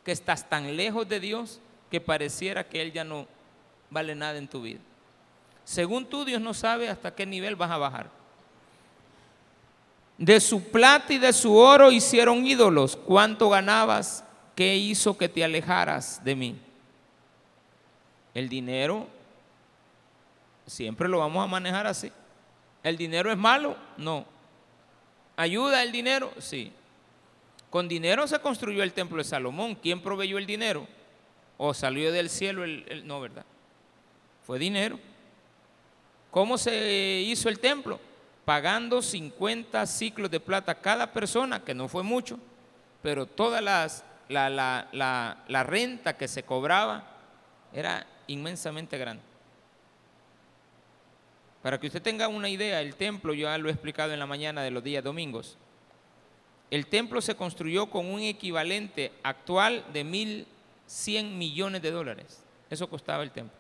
que 0.04 0.12
estás 0.12 0.50
tan 0.50 0.76
lejos 0.76 1.08
de 1.08 1.20
Dios 1.20 1.60
que 1.90 2.02
pareciera 2.02 2.68
que 2.68 2.82
Él 2.82 2.92
ya 2.92 3.04
no 3.04 3.28
vale 3.90 4.16
nada 4.16 4.38
en 4.38 4.48
tu 4.48 4.62
vida. 4.62 4.80
Según 5.64 6.06
tú, 6.06 6.26
Dios 6.26 6.42
no 6.42 6.54
sabe 6.54 6.90
hasta 6.90 7.16
qué 7.16 7.26
nivel 7.26 7.56
vas 7.56 7.72
a 7.72 7.78
bajar. 7.78 8.10
De 10.18 10.40
su 10.40 10.64
plata 10.64 11.14
y 11.14 11.18
de 11.18 11.34
su 11.34 11.56
oro 11.56 11.92
hicieron 11.92 12.46
ídolos. 12.46 12.96
¿Cuánto 12.96 13.50
ganabas? 13.50 14.24
¿qué 14.56 14.76
hizo 14.76 15.18
que 15.18 15.30
te 15.30 15.44
alejaras 15.44 16.24
de 16.24 16.36
mí? 16.36 16.60
El 18.34 18.50
dinero 18.50 19.08
siempre 20.66 21.08
lo 21.08 21.20
vamos 21.20 21.44
a 21.44 21.48
manejar 21.48 21.88
así. 21.88 22.12
¿El 22.82 22.98
dinero 22.98 23.32
es 23.32 23.38
malo? 23.38 23.78
No. 23.98 24.26
¿Ayuda 25.36 25.84
el 25.84 25.92
dinero? 25.92 26.32
Sí. 26.40 26.72
Con 27.70 27.88
dinero 27.88 28.28
se 28.28 28.40
construyó 28.40 28.84
el 28.84 28.94
templo 28.94 29.18
de 29.18 29.24
Salomón. 29.24 29.76
¿Quién 29.76 30.02
proveyó 30.02 30.38
el 30.38 30.46
dinero? 30.46 30.88
¿O 31.58 31.74
salió 31.74 32.12
del 32.12 32.30
cielo 32.30 32.64
el, 32.64 33.04
no, 33.06 33.22
verdad? 33.22 33.46
Fue 34.46 34.60
dinero. 34.60 35.00
¿Cómo 36.32 36.58
se 36.58 37.22
hizo 37.22 37.50
el 37.50 37.60
templo? 37.60 38.00
Pagando 38.46 39.02
50 39.02 39.86
ciclos 39.86 40.30
de 40.30 40.40
plata 40.40 40.76
cada 40.76 41.14
persona, 41.14 41.64
que 41.64 41.74
no 41.74 41.88
fue 41.88 42.04
mucho, 42.04 42.40
pero 43.02 43.26
todas 43.26 43.64
las 43.64 44.04
la, 44.30 45.64
renta 45.66 46.18
que 46.18 46.28
se 46.28 46.44
cobraba 46.44 47.04
era 47.74 48.06
inmensamente 48.28 48.98
grande. 48.98 49.24
Para 51.62 51.80
que 51.80 51.88
usted 51.88 52.02
tenga 52.02 52.28
una 52.28 52.50
idea, 52.50 52.82
el 52.82 52.96
templo, 52.96 53.34
yo 53.34 53.48
ya 53.48 53.58
lo 53.58 53.70
he 53.70 53.72
explicado 53.72 54.12
en 54.12 54.20
la 54.20 54.26
mañana 54.26 54.62
de 54.64 54.72
los 54.72 54.84
días 54.84 55.04
domingos, 55.04 55.58
el 56.70 56.88
templo 56.88 57.22
se 57.22 57.36
construyó 57.36 57.90
con 57.90 58.08
un 58.08 58.20
equivalente 58.22 59.12
actual 59.22 59.86
de 59.94 60.04
1.100 60.04 61.24
millones 61.32 61.82
de 61.82 61.92
dólares. 61.92 62.44
Eso 62.70 62.90
costaba 62.90 63.24
el 63.24 63.32
templo. 63.32 63.56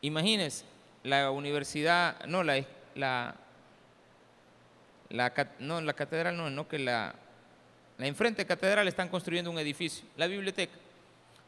Imagínense, 0.00 0.64
la 1.04 1.30
universidad, 1.30 2.24
no, 2.26 2.42
la, 2.42 2.64
la, 2.94 3.34
no, 5.58 5.80
la 5.80 5.92
catedral 5.92 6.36
no, 6.36 6.50
no 6.50 6.68
que 6.68 6.78
la, 6.78 7.14
la 7.98 8.06
enfrente 8.06 8.46
catedral 8.46 8.88
están 8.88 9.08
construyendo 9.08 9.50
un 9.50 9.58
edificio, 9.58 10.04
la 10.16 10.26
biblioteca. 10.26 10.74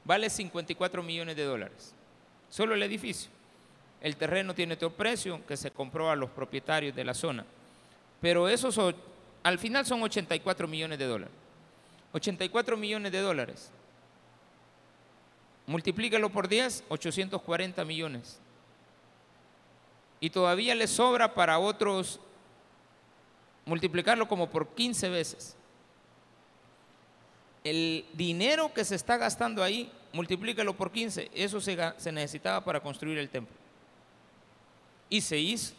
Vale 0.04 0.28
54 0.28 1.02
millones 1.02 1.37
de 1.37 1.44
dólares. 1.44 1.94
Solo 2.50 2.75
el 2.75 2.82
edificio. 2.82 3.30
El 4.00 4.16
terreno 4.16 4.54
tiene 4.54 4.75
otro 4.75 4.92
precio 4.92 5.44
que 5.46 5.56
se 5.56 5.70
compró 5.70 6.11
a 6.11 6.16
los 6.16 6.30
propietarios 6.30 6.94
de 6.94 7.04
la 7.04 7.14
zona. 7.14 7.44
Pero 8.20 8.49
esos 8.49 8.78
al 9.42 9.58
final 9.58 9.87
son 9.87 10.02
84 10.02 10.68
millones 10.68 10.99
de 10.99 11.06
dólares. 11.06 11.34
84 12.12 12.76
millones 12.76 13.12
de 13.12 13.20
dólares. 13.20 13.70
Multiplíquelo 15.66 16.28
por 16.30 16.49
10, 16.49 16.84
840 16.88 17.84
millones. 17.84 18.38
Y 20.25 20.31
todavía 20.31 20.75
le 20.75 20.87
sobra 20.87 21.35
para 21.35 21.59
otros 21.59 22.19
multiplicarlo 23.66 24.26
como 24.26 24.49
por 24.49 24.69
15 24.69 25.11
veces. 25.11 25.54
El 27.62 28.07
dinero 28.14 28.73
que 28.73 28.87
se 28.87 28.95
está 28.95 29.19
gastando 29.19 29.62
ahí, 29.62 29.93
multiplícalo 30.14 30.75
por 30.75 30.90
15, 30.90 31.31
eso 31.35 31.61
se, 31.61 31.76
se 31.99 32.11
necesitaba 32.11 32.64
para 32.64 32.81
construir 32.81 33.19
el 33.19 33.28
templo. 33.28 33.54
Y 35.11 35.21
se 35.21 35.37
hizo. 35.37 35.75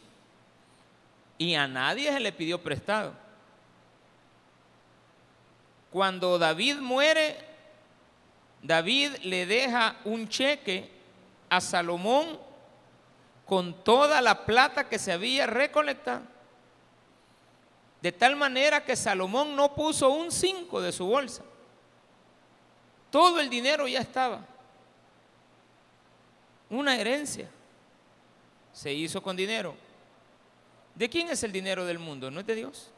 Y 1.39 1.55
a 1.55 1.67
nadie 1.67 2.13
se 2.13 2.19
le 2.19 2.31
pidió 2.31 2.61
prestado. 2.61 3.13
Cuando 5.89 6.37
David 6.37 6.75
muere, 6.75 7.35
David 8.61 9.13
le 9.23 9.47
deja 9.47 9.95
un 10.05 10.29
cheque 10.29 10.91
a 11.49 11.59
Salomón 11.59 12.44
con 13.45 13.83
toda 13.83 14.21
la 14.21 14.45
plata 14.45 14.89
que 14.89 14.99
se 14.99 15.11
había 15.11 15.45
recolectado. 15.45 16.23
De 18.01 18.11
tal 18.11 18.35
manera 18.35 18.83
que 18.83 18.95
Salomón 18.95 19.55
no 19.55 19.73
puso 19.73 20.09
un 20.09 20.31
cinco 20.31 20.81
de 20.81 20.91
su 20.91 21.07
bolsa. 21.07 21.43
Todo 23.09 23.39
el 23.39 23.49
dinero 23.49 23.87
ya 23.87 24.01
estaba. 24.01 24.41
Una 26.69 26.97
herencia. 26.97 27.49
Se 28.73 28.91
hizo 28.91 29.21
con 29.23 29.35
dinero. 29.35 29.75
¿De 30.93 31.09
quién 31.09 31.29
es 31.29 31.43
el 31.43 31.51
dinero 31.51 31.85
del 31.85 31.99
mundo? 31.99 32.29
¿No 32.29 32.39
es 32.39 32.45
de 32.45 32.55
Dios? 32.55 32.91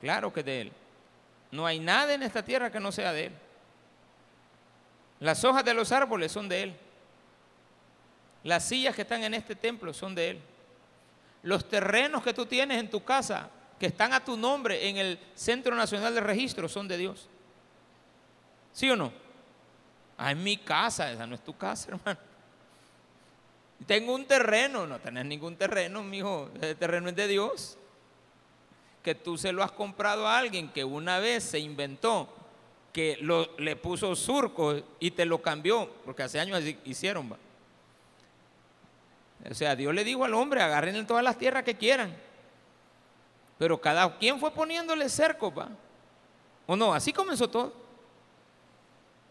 Claro 0.00 0.32
que 0.32 0.42
de 0.42 0.60
Él. 0.62 0.72
No 1.50 1.66
hay 1.66 1.78
nada 1.78 2.14
en 2.14 2.22
esta 2.22 2.44
tierra 2.44 2.70
que 2.70 2.80
no 2.80 2.92
sea 2.92 3.12
de 3.12 3.26
Él. 3.26 3.32
Las 5.20 5.42
hojas 5.44 5.64
de 5.64 5.74
los 5.74 5.90
árboles 5.92 6.32
son 6.32 6.48
de 6.48 6.62
Él. 6.64 6.76
Las 8.44 8.64
sillas 8.66 8.94
que 8.94 9.02
están 9.02 9.22
en 9.24 9.34
este 9.34 9.56
templo 9.56 9.92
son 9.92 10.14
de 10.14 10.30
Él. 10.30 10.40
Los 11.42 11.68
terrenos 11.68 12.22
que 12.22 12.34
tú 12.34 12.46
tienes 12.46 12.78
en 12.78 12.90
tu 12.90 13.02
casa, 13.04 13.50
que 13.78 13.86
están 13.86 14.12
a 14.12 14.24
tu 14.24 14.36
nombre 14.36 14.88
en 14.88 14.96
el 14.96 15.18
Centro 15.34 15.74
Nacional 15.74 16.14
de 16.14 16.20
Registro, 16.20 16.68
son 16.68 16.88
de 16.88 16.96
Dios. 16.96 17.28
¿Sí 18.72 18.90
o 18.90 18.96
no? 18.96 19.12
Ah, 20.16 20.32
es 20.32 20.36
mi 20.36 20.56
casa, 20.56 21.12
esa 21.12 21.26
no 21.26 21.34
es 21.34 21.44
tu 21.44 21.56
casa, 21.56 21.88
hermano. 21.92 22.18
Tengo 23.86 24.14
un 24.14 24.24
terreno, 24.24 24.86
no 24.86 24.98
tenés 24.98 25.24
ningún 25.24 25.56
terreno, 25.56 26.02
mijo, 26.02 26.50
ese 26.56 26.74
terreno 26.74 27.08
es 27.08 27.16
de 27.16 27.28
Dios. 27.28 27.78
Que 29.02 29.14
tú 29.14 29.38
se 29.38 29.52
lo 29.52 29.62
has 29.62 29.70
comprado 29.70 30.26
a 30.26 30.38
alguien 30.38 30.68
que 30.70 30.84
una 30.84 31.20
vez 31.20 31.44
se 31.44 31.60
inventó, 31.60 32.28
que 32.92 33.16
lo, 33.20 33.56
le 33.58 33.76
puso 33.76 34.14
surco 34.16 34.82
y 34.98 35.12
te 35.12 35.24
lo 35.24 35.40
cambió, 35.40 35.88
porque 36.04 36.24
hace 36.24 36.40
años 36.40 36.62
hicieron. 36.84 37.36
O 39.48 39.54
sea, 39.54 39.76
Dios 39.76 39.94
le 39.94 40.04
dijo 40.04 40.24
al 40.24 40.34
hombre, 40.34 40.60
agarren 40.60 40.96
en 40.96 41.06
todas 41.06 41.22
las 41.22 41.38
tierras 41.38 41.62
que 41.62 41.76
quieran. 41.76 42.14
Pero 43.56 43.80
cada 43.80 44.16
quien 44.18 44.38
fue 44.38 44.50
poniéndole 44.50 45.08
cerco, 45.08 45.52
va. 45.52 45.68
¿O 46.66 46.76
no? 46.76 46.92
Así 46.92 47.12
comenzó 47.12 47.48
todo. 47.48 47.72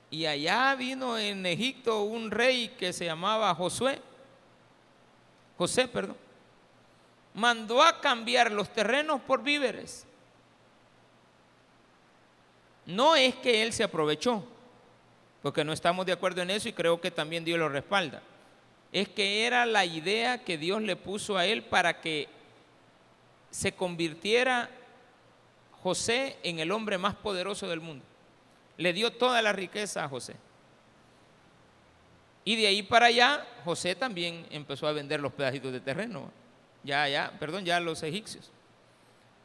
Y 0.09 0.25
allá 0.25 0.73
vino 0.75 1.17
en 1.17 1.45
Egipto 1.45 2.03
un 2.03 2.31
rey 2.31 2.69
que 2.69 2.93
se 2.93 3.05
llamaba 3.05 3.53
Josué. 3.53 4.01
José, 5.57 5.87
perdón. 5.87 6.17
Mandó 7.33 7.83
a 7.83 7.99
cambiar 8.01 8.51
los 8.51 8.69
terrenos 8.69 9.21
por 9.21 9.43
víveres. 9.43 10.05
No 12.85 13.15
es 13.15 13.35
que 13.35 13.61
él 13.61 13.73
se 13.73 13.83
aprovechó, 13.83 14.43
porque 15.41 15.63
no 15.65 15.73
estamos 15.73 16.05
de 16.05 16.13
acuerdo 16.13 16.41
en 16.41 16.49
eso 16.49 16.69
y 16.69 16.73
creo 16.73 17.01
que 17.01 17.11
también 17.11 17.43
Dios 17.43 17.59
lo 17.59 17.67
respalda 17.67 18.21
es 18.99 19.09
que 19.09 19.45
era 19.45 19.65
la 19.65 19.85
idea 19.85 20.43
que 20.43 20.57
Dios 20.57 20.81
le 20.81 20.95
puso 20.95 21.37
a 21.37 21.45
él 21.45 21.63
para 21.63 22.01
que 22.01 22.27
se 23.51 23.71
convirtiera 23.71 24.69
José 25.83 26.37
en 26.43 26.59
el 26.59 26.71
hombre 26.71 26.97
más 26.97 27.15
poderoso 27.15 27.67
del 27.67 27.81
mundo. 27.81 28.03
Le 28.77 28.93
dio 28.93 29.11
toda 29.11 29.41
la 29.41 29.53
riqueza 29.53 30.03
a 30.03 30.09
José. 30.09 30.35
Y 32.45 32.55
de 32.55 32.67
ahí 32.67 32.81
para 32.81 33.07
allá, 33.07 33.45
José 33.65 33.93
también 33.95 34.45
empezó 34.49 34.87
a 34.87 34.93
vender 34.93 35.19
los 35.19 35.33
pedacitos 35.33 35.71
de 35.73 35.81
terreno. 35.81 36.31
Ya, 36.83 37.07
ya, 37.09 37.33
perdón, 37.39 37.65
ya 37.65 37.79
los 37.79 38.01
egipcios. 38.03 38.51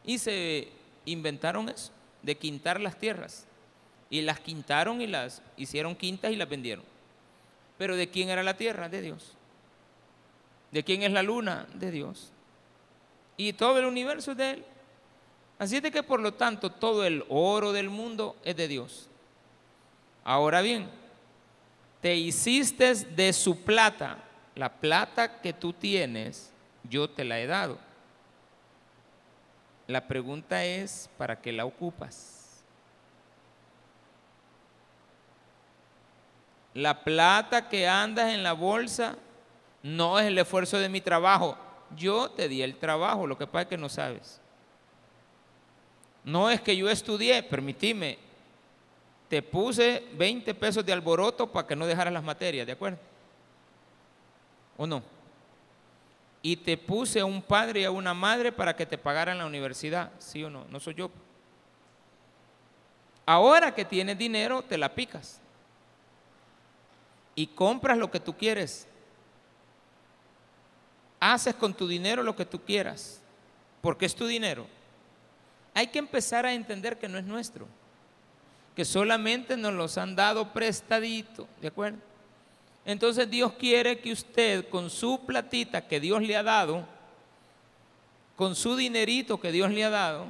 Y 0.04 0.18
se 0.18 0.68
inventaron 1.04 1.68
eso, 1.68 1.92
de 2.22 2.36
quintar 2.36 2.80
las 2.80 2.98
tierras. 2.98 3.46
Y 4.08 4.22
las 4.22 4.40
quintaron 4.40 5.00
y 5.00 5.06
las 5.06 5.42
hicieron 5.56 5.96
quintas 5.96 6.30
y 6.30 6.36
las 6.36 6.48
vendieron. 6.48 6.84
Pero 7.76 7.96
¿de 7.96 8.08
quién 8.08 8.28
era 8.28 8.42
la 8.42 8.56
tierra? 8.56 8.88
De 8.88 9.00
Dios. 9.00 9.36
¿De 10.72 10.82
quién 10.82 11.02
es 11.02 11.12
la 11.12 11.22
luna? 11.22 11.66
De 11.74 11.90
Dios. 11.90 12.32
Y 13.36 13.52
todo 13.52 13.78
el 13.78 13.84
universo 13.84 14.32
es 14.32 14.36
de 14.38 14.50
Él. 14.50 14.64
Así 15.58 15.76
es 15.76 15.82
de 15.82 15.92
que 15.92 16.02
por 16.02 16.18
lo 16.18 16.34
tanto 16.34 16.72
todo 16.72 17.04
el 17.04 17.24
oro 17.28 17.72
del 17.72 17.90
mundo 17.90 18.36
es 18.42 18.56
de 18.56 18.66
Dios. 18.66 19.08
Ahora 20.24 20.62
bien, 20.62 20.88
te 22.00 22.16
hiciste 22.16 22.94
de 22.94 23.32
su 23.32 23.62
plata. 23.62 24.18
La 24.54 24.72
plata 24.72 25.40
que 25.40 25.52
tú 25.52 25.72
tienes, 25.72 26.52
yo 26.88 27.08
te 27.08 27.24
la 27.24 27.38
he 27.38 27.46
dado. 27.46 27.78
La 29.86 30.08
pregunta 30.08 30.64
es, 30.64 31.10
¿para 31.18 31.40
qué 31.40 31.52
la 31.52 31.64
ocupas? 31.64 32.64
La 36.74 37.04
plata 37.04 37.68
que 37.68 37.86
andas 37.86 38.32
en 38.32 38.42
la 38.42 38.54
bolsa 38.54 39.16
no 39.82 40.18
es 40.18 40.26
el 40.26 40.38
esfuerzo 40.38 40.78
de 40.78 40.88
mi 40.88 41.00
trabajo. 41.00 41.56
Yo 41.96 42.30
te 42.30 42.48
di 42.48 42.62
el 42.62 42.76
trabajo, 42.76 43.26
lo 43.26 43.36
que 43.36 43.46
pasa 43.46 43.62
es 43.62 43.68
que 43.68 43.78
no 43.78 43.88
sabes. 43.88 44.40
No 46.24 46.50
es 46.50 46.60
que 46.60 46.76
yo 46.76 46.88
estudié, 46.88 47.42
permitime, 47.42 48.18
te 49.28 49.42
puse 49.42 50.06
20 50.14 50.54
pesos 50.54 50.84
de 50.84 50.92
alboroto 50.92 51.50
para 51.50 51.66
que 51.66 51.74
no 51.74 51.86
dejaras 51.86 52.12
las 52.12 52.22
materias, 52.22 52.66
¿de 52.66 52.72
acuerdo? 52.72 52.98
¿O 54.76 54.86
no? 54.86 55.02
Y 56.42 56.56
te 56.56 56.76
puse 56.76 57.20
a 57.20 57.24
un 57.24 57.42
padre 57.42 57.80
y 57.80 57.84
a 57.84 57.90
una 57.90 58.14
madre 58.14 58.52
para 58.52 58.76
que 58.76 58.86
te 58.86 58.98
pagaran 58.98 59.38
la 59.38 59.46
universidad, 59.46 60.12
¿sí 60.18 60.44
o 60.44 60.50
no? 60.50 60.64
No 60.70 60.80
soy 60.80 60.94
yo. 60.94 61.10
Ahora 63.24 63.74
que 63.74 63.84
tienes 63.84 64.18
dinero, 64.18 64.62
te 64.62 64.76
la 64.76 64.94
picas 64.94 65.40
y 67.34 67.46
compras 67.48 67.96
lo 67.96 68.10
que 68.10 68.20
tú 68.20 68.36
quieres. 68.36 68.86
Haces 71.24 71.54
con 71.54 71.72
tu 71.72 71.86
dinero 71.86 72.24
lo 72.24 72.34
que 72.34 72.44
tú 72.44 72.60
quieras, 72.60 73.20
porque 73.80 74.06
es 74.06 74.14
tu 74.16 74.26
dinero. 74.26 74.66
Hay 75.72 75.86
que 75.86 76.00
empezar 76.00 76.44
a 76.44 76.52
entender 76.52 76.98
que 76.98 77.08
no 77.08 77.16
es 77.16 77.24
nuestro, 77.24 77.68
que 78.74 78.84
solamente 78.84 79.56
nos 79.56 79.72
los 79.72 79.98
han 79.98 80.16
dado 80.16 80.52
prestadito, 80.52 81.46
¿de 81.60 81.68
acuerdo? 81.68 82.00
Entonces 82.84 83.30
Dios 83.30 83.52
quiere 83.52 84.00
que 84.00 84.10
usted 84.10 84.68
con 84.68 84.90
su 84.90 85.24
platita 85.24 85.86
que 85.86 86.00
Dios 86.00 86.22
le 86.22 86.34
ha 86.34 86.42
dado, 86.42 86.84
con 88.34 88.56
su 88.56 88.74
dinerito 88.74 89.38
que 89.38 89.52
Dios 89.52 89.70
le 89.70 89.84
ha 89.84 89.90
dado, 89.90 90.26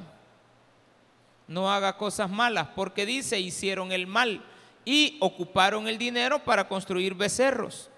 no 1.47 1.73
haga 1.73 1.97
cosas 1.97 2.29
malas, 2.29 2.67
porque 2.75 3.07
dice, 3.07 3.39
hicieron 3.39 3.91
el 3.91 4.05
mal 4.05 4.45
y 4.85 5.17
ocuparon 5.21 5.87
el 5.87 5.97
dinero 5.97 6.43
para 6.43 6.67
construir 6.67 7.15
becerros. 7.15 7.89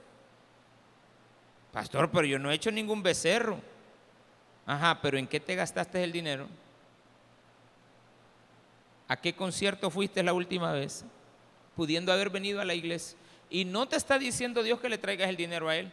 Pastor, 1.76 2.10
pero 2.10 2.26
yo 2.26 2.40
no 2.40 2.50
he 2.50 2.56
hecho 2.56 2.72
ningún 2.72 3.04
becerro. 3.04 3.60
Ajá, 4.66 4.98
pero 5.02 5.18
¿en 5.18 5.28
qué 5.28 5.42
te 5.42 5.56
gastaste 5.56 6.02
el 6.02 6.14
dinero? 6.14 6.48
¿A 9.10 9.18
qué 9.18 9.36
concierto 9.36 9.90
fuiste 9.90 10.24
la 10.24 10.32
última 10.32 10.72
vez? 10.72 11.04
Pudiendo 11.76 12.14
haber 12.14 12.30
venido 12.30 12.62
a 12.62 12.66
la 12.66 12.74
iglesia. 12.74 13.18
Y 13.50 13.66
no 13.66 13.90
te 13.90 13.98
está 13.98 14.18
diciendo 14.18 14.64
Dios 14.64 14.80
que 14.80 14.88
le 14.88 14.98
traigas 14.98 15.28
el 15.28 15.36
dinero 15.36 15.68
a 15.68 15.76
Él. 15.76 15.92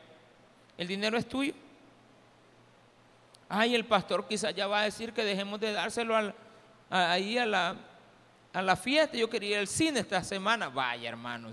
El 0.78 0.86
dinero 0.86 1.18
es 1.18 1.28
tuyo. 1.28 1.52
Ay, 3.48 3.74
el 3.74 3.84
pastor 3.84 4.28
quizás 4.28 4.54
ya 4.54 4.68
va 4.68 4.82
a 4.82 4.84
decir 4.84 5.12
que 5.12 5.24
dejemos 5.24 5.58
de 5.58 5.72
dárselo 5.72 6.32
ahí 6.90 7.38
a 7.38 7.44
la, 7.44 7.74
a 8.52 8.62
la 8.62 8.76
fiesta, 8.76 9.16
yo 9.16 9.28
quería 9.28 9.50
ir 9.50 9.58
al 9.58 9.66
cine 9.66 9.98
esta 9.98 10.22
semana. 10.22 10.68
Vaya, 10.68 11.08
hermano, 11.08 11.50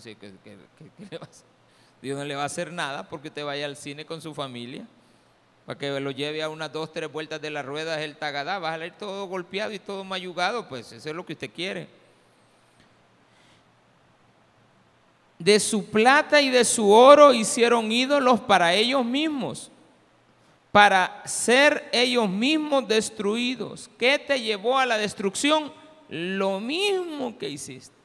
Dios 2.01 2.17
no 2.17 2.23
le 2.23 2.35
va 2.35 2.43
a 2.43 2.45
hacer 2.45 2.71
nada 2.71 3.09
porque 3.09 3.29
te 3.29 3.43
vaya 3.43 3.65
al 3.65 3.75
cine 3.75 4.05
con 4.05 4.21
su 4.21 4.33
familia. 4.33 4.85
Para 5.65 5.77
que 5.77 5.99
lo 5.99 6.12
lleve 6.12 6.41
a 6.41 6.49
unas 6.49 6.71
dos, 6.71 6.91
tres 6.91 7.12
vueltas 7.12 7.41
de 7.41 7.49
las 7.49 7.65
ruedas 7.65 7.99
el 7.99 8.15
tagadá. 8.15 8.59
Vas 8.59 8.71
a 8.71 8.73
salir 8.75 8.93
todo 8.93 9.27
golpeado 9.27 9.71
y 9.71 9.79
todo 9.79 10.03
mayugado, 10.03 10.67
pues 10.67 10.91
eso 10.91 11.09
es 11.09 11.15
lo 11.15 11.25
que 11.25 11.33
usted 11.33 11.51
quiere. 11.51 11.88
De 15.38 15.59
su 15.59 15.85
plata 15.89 16.41
y 16.41 16.49
de 16.49 16.65
su 16.65 16.89
oro 16.91 17.33
hicieron 17.33 17.91
ídolos 17.91 18.39
para 18.41 18.73
ellos 18.73 19.05
mismos, 19.05 19.71
para 20.71 21.21
ser 21.25 21.88
ellos 21.91 22.29
mismos 22.29 22.88
destruidos. 22.88 23.89
¿Qué 23.97 24.19
te 24.19 24.41
llevó 24.41 24.77
a 24.77 24.85
la 24.85 24.97
destrucción? 24.97 25.71
lo 26.09 26.59
mismo 26.59 27.38
que 27.38 27.49
hiciste. 27.49 27.95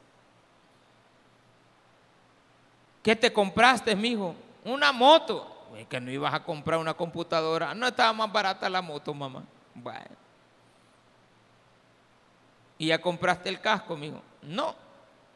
¿Qué 3.05 3.14
te 3.14 3.31
compraste, 3.31 3.95
mijo? 3.95 4.35
Una 4.64 4.90
moto. 4.90 5.51
Que 5.90 6.01
no 6.01 6.11
ibas 6.11 6.33
a 6.33 6.43
comprar 6.43 6.81
una 6.81 6.95
computadora. 6.95 7.75
No 7.75 7.87
estaba 7.87 8.14
más 8.14 8.33
barata 8.33 8.71
la 8.71 8.81
moto, 8.81 9.12
mamá. 9.12 9.45
Bueno. 9.75 10.17
¿Y 12.79 12.87
ya 12.87 12.99
compraste 12.99 13.51
el 13.51 13.61
casco, 13.61 13.95
mijo? 13.95 14.23
No. 14.40 14.75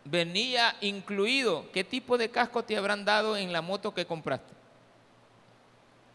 Venía 0.03 0.77
incluido. 0.81 1.71
¿Qué 1.71 1.85
tipo 1.85 2.17
de 2.17 2.31
casco 2.31 2.65
te 2.65 2.75
habrán 2.75 3.05
dado 3.05 3.37
en 3.37 3.53
la 3.53 3.61
moto 3.61 3.93
que 3.93 4.07
compraste? 4.07 4.55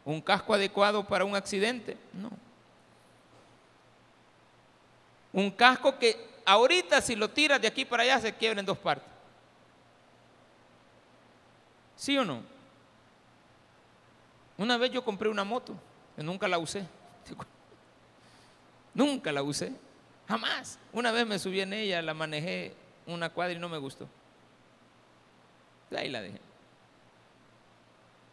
¿Un 0.05 0.21
casco 0.21 0.55
adecuado 0.55 1.05
para 1.05 1.23
un 1.23 1.35
accidente? 1.35 1.95
No. 2.13 2.31
Un 5.31 5.51
casco 5.51 5.99
que 5.99 6.17
ahorita 6.45 6.99
si 6.99 7.15
lo 7.15 7.29
tiras 7.29 7.61
de 7.61 7.67
aquí 7.67 7.85
para 7.85 8.01
allá 8.01 8.19
se 8.19 8.33
quiebra 8.33 8.59
en 8.59 8.65
dos 8.65 8.77
partes. 8.79 9.12
¿Sí 12.03 12.17
o 12.17 12.25
no? 12.25 12.41
Una 14.57 14.77
vez 14.77 14.91
yo 14.91 15.05
compré 15.05 15.29
una 15.29 15.45
moto, 15.45 15.73
nunca 16.17 16.49
la 16.49 16.57
usé. 16.57 16.85
Nunca 18.93 19.31
la 19.31 19.41
usé. 19.41 19.71
Jamás. 20.27 20.77
Una 20.91 21.13
vez 21.13 21.25
me 21.25 21.39
subí 21.39 21.61
en 21.61 21.71
ella, 21.71 22.01
la 22.01 22.13
manejé 22.13 22.75
una 23.07 23.29
cuadra 23.29 23.53
y 23.53 23.57
no 23.57 23.69
me 23.69 23.77
gustó. 23.77 24.09
Ahí 25.95 26.09
la 26.09 26.21
dejé. 26.21 26.41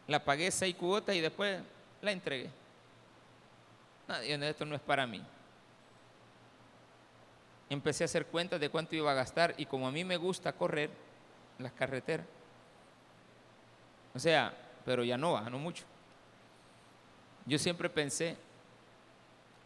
La 0.08 0.24
pagué 0.24 0.50
seis 0.50 0.74
cuotas 0.74 1.14
y 1.14 1.20
después 1.20 1.62
la 2.02 2.10
entregué. 2.10 2.50
Nadie, 4.08 4.50
esto 4.50 4.66
no 4.66 4.74
es 4.74 4.80
para 4.80 5.06
mí. 5.06 5.22
Empecé 7.68 8.02
a 8.02 8.06
hacer 8.06 8.26
cuentas 8.26 8.58
de 8.58 8.68
cuánto 8.68 8.96
iba 8.96 9.12
a 9.12 9.14
gastar 9.14 9.54
y 9.56 9.64
como 9.64 9.86
a 9.86 9.92
mí 9.92 10.02
me 10.02 10.16
gusta 10.16 10.52
correr 10.54 10.90
las 11.60 11.72
carreteras, 11.72 12.26
o 14.14 14.18
sea, 14.18 14.52
pero 14.84 15.04
ya 15.04 15.16
no 15.16 15.32
baja, 15.32 15.50
no 15.50 15.58
mucho. 15.58 15.84
Yo 17.46 17.58
siempre 17.58 17.88
pensé, 17.88 18.36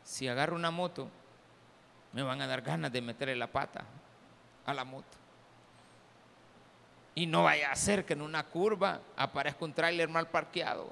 si 0.05 0.29
agarro 0.29 0.57
una 0.57 0.71
moto, 0.71 1.09
me 2.13 2.23
van 2.23 2.41
a 2.41 2.47
dar 2.47 2.63
ganas 2.63 2.93
de 2.93 3.01
meterle 3.01 3.37
la 3.37 3.49
pata 3.49 3.85
a 4.67 4.75
la 4.75 4.85
moto. 4.85 5.19
Y 7.15 7.27
no 7.27 7.45
vaya 7.45 7.71
a 7.71 7.77
ser 7.77 8.05
que 8.05 8.13
en 8.13 8.23
una 8.23 8.45
curva 8.45 9.01
aparezca 9.17 9.65
un 9.65 9.73
tráiler 9.73 10.09
mal 10.09 10.29
parqueado. 10.29 10.89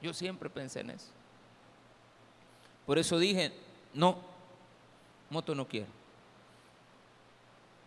Yo 0.00 0.14
siempre 0.14 0.48
pensé 0.48 0.80
en 0.80 0.90
eso. 0.90 1.10
Por 2.86 2.98
eso 2.98 3.18
dije, 3.18 3.52
no, 3.92 4.18
moto 5.30 5.54
no 5.54 5.68
quiero. 5.68 5.88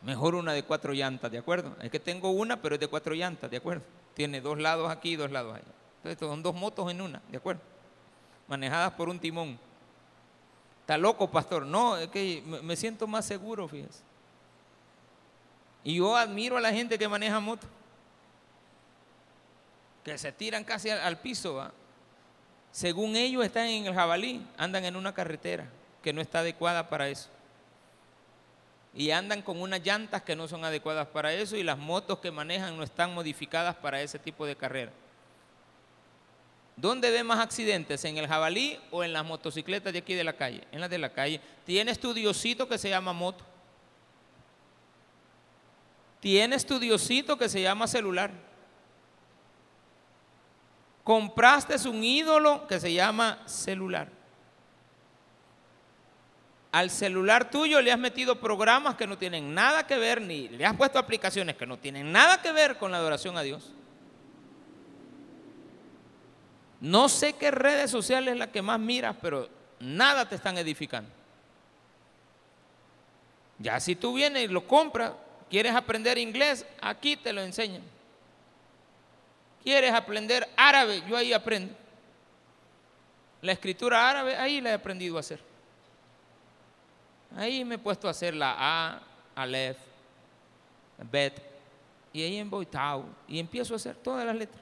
Mejor 0.03 0.35
una 0.35 0.53
de 0.53 0.63
cuatro 0.63 0.93
llantas, 0.93 1.31
¿de 1.31 1.37
acuerdo? 1.37 1.75
Es 1.81 1.91
que 1.91 1.99
tengo 1.99 2.31
una, 2.31 2.61
pero 2.61 2.75
es 2.75 2.81
de 2.81 2.87
cuatro 2.87 3.13
llantas, 3.13 3.49
¿de 3.49 3.57
acuerdo? 3.57 3.83
Tiene 4.21 4.39
dos 4.39 4.59
lados 4.59 4.91
aquí 4.91 5.13
y 5.13 5.15
dos 5.15 5.31
lados 5.31 5.55
allá. 5.55 5.65
Entonces 6.03 6.19
son 6.19 6.43
dos 6.43 6.53
motos 6.53 6.91
en 6.91 7.01
una, 7.01 7.19
¿de 7.31 7.37
acuerdo? 7.37 7.59
Manejadas 8.47 8.93
por 8.93 9.09
un 9.09 9.17
timón. 9.17 9.57
Está 10.81 10.95
loco, 10.95 11.31
pastor. 11.31 11.65
No, 11.65 11.97
es 11.97 12.07
que 12.09 12.43
me 12.61 12.75
siento 12.75 13.07
más 13.07 13.25
seguro, 13.25 13.67
fíjese. 13.67 14.03
Y 15.83 15.95
yo 15.95 16.15
admiro 16.15 16.55
a 16.55 16.61
la 16.61 16.71
gente 16.71 16.99
que 16.99 17.07
maneja 17.07 17.39
moto. 17.39 17.65
Que 20.03 20.19
se 20.19 20.31
tiran 20.31 20.63
casi 20.63 20.91
al, 20.91 21.17
piso. 21.17 21.67
Según 22.71 23.15
ellos 23.15 23.43
están 23.43 23.65
en 23.65 23.87
el 23.87 23.95
jabalí, 23.95 24.45
andan 24.55 24.85
en 24.85 24.95
una 24.95 25.15
carretera 25.15 25.67
que 26.03 26.13
no 26.13 26.21
está 26.21 26.41
adecuada 26.41 26.89
para 26.89 27.09
eso. 27.09 27.31
Y 28.93 29.11
andan 29.11 29.41
con 29.41 29.61
unas 29.61 29.83
llantas 29.83 30.21
que 30.21 30.35
no 30.35 30.47
son 30.47 30.65
adecuadas 30.65 31.07
para 31.07 31.33
eso 31.33 31.55
y 31.55 31.63
las 31.63 31.77
motos 31.77 32.19
que 32.19 32.31
manejan 32.31 32.75
no 32.75 32.83
están 32.83 33.13
modificadas 33.13 33.75
para 33.75 34.01
ese 34.01 34.19
tipo 34.19 34.45
de 34.45 34.55
carrera. 34.55 34.91
¿Dónde 36.75 37.11
ve 37.11 37.23
más 37.23 37.39
accidentes? 37.39 38.03
¿En 38.05 38.17
el 38.17 38.27
jabalí 38.27 38.79
o 38.89 39.03
en 39.03 39.13
las 39.13 39.23
motocicletas 39.23 39.93
de 39.93 39.99
aquí 39.99 40.13
de 40.13 40.23
la 40.23 40.33
calle? 40.33 40.63
En 40.71 40.81
las 40.81 40.89
de 40.89 40.97
la 40.97 41.13
calle. 41.13 41.39
Tiene 41.65 41.91
estudiosito 41.91 42.67
que 42.67 42.77
se 42.77 42.89
llama 42.89 43.13
moto. 43.13 43.45
Tiene 46.19 46.55
estudiosito 46.55 47.37
que 47.37 47.49
se 47.49 47.61
llama 47.61 47.87
celular. 47.87 48.31
Compraste 51.03 51.75
un 51.87 52.03
ídolo 52.03 52.67
que 52.67 52.79
se 52.79 52.93
llama 52.93 53.39
celular. 53.45 54.20
Al 56.71 56.89
celular 56.89 57.49
tuyo 57.49 57.81
le 57.81 57.91
has 57.91 57.99
metido 57.99 58.39
programas 58.39 58.95
que 58.95 59.05
no 59.05 59.17
tienen 59.17 59.53
nada 59.53 59.85
que 59.85 59.97
ver, 59.97 60.21
ni 60.21 60.47
le 60.47 60.65
has 60.65 60.75
puesto 60.75 60.97
aplicaciones 60.97 61.57
que 61.57 61.65
no 61.65 61.77
tienen 61.77 62.11
nada 62.11 62.41
que 62.41 62.51
ver 62.53 62.77
con 62.77 62.91
la 62.91 62.97
adoración 62.97 63.37
a 63.37 63.41
Dios. 63.41 63.73
No 66.79 67.09
sé 67.09 67.33
qué 67.33 67.51
redes 67.51 67.91
sociales 67.91 68.33
es 68.33 68.39
la 68.39 68.51
que 68.51 68.61
más 68.61 68.79
miras, 68.79 69.15
pero 69.21 69.49
nada 69.79 70.27
te 70.27 70.35
están 70.35 70.57
edificando. 70.57 71.11
Ya 73.59 73.79
si 73.79 73.95
tú 73.95 74.13
vienes 74.13 74.45
y 74.45 74.47
lo 74.47 74.65
compras, 74.65 75.11
quieres 75.49 75.75
aprender 75.75 76.17
inglés, 76.17 76.65
aquí 76.81 77.17
te 77.17 77.33
lo 77.33 77.41
enseñan. 77.41 77.83
¿Quieres 79.61 79.93
aprender 79.93 80.47
árabe? 80.55 81.03
Yo 81.07 81.17
ahí 81.17 81.33
aprendo. 81.33 81.75
La 83.41 83.51
escritura 83.51 84.09
árabe, 84.09 84.37
ahí 84.37 84.61
la 84.61 84.71
he 84.71 84.73
aprendido 84.73 85.17
a 85.17 85.19
hacer. 85.19 85.50
Ahí 87.35 87.63
me 87.63 87.75
he 87.75 87.77
puesto 87.77 88.07
a 88.07 88.11
hacer 88.11 88.35
la 88.35 88.55
A, 88.57 89.01
Aleph, 89.35 89.77
Bet, 91.09 91.41
y 92.13 92.21
ahí 92.21 92.37
en 92.37 92.49
Boitao, 92.49 93.05
y 93.27 93.39
empiezo 93.39 93.73
a 93.73 93.77
hacer 93.77 93.95
todas 93.95 94.25
las 94.25 94.35
letras. 94.35 94.61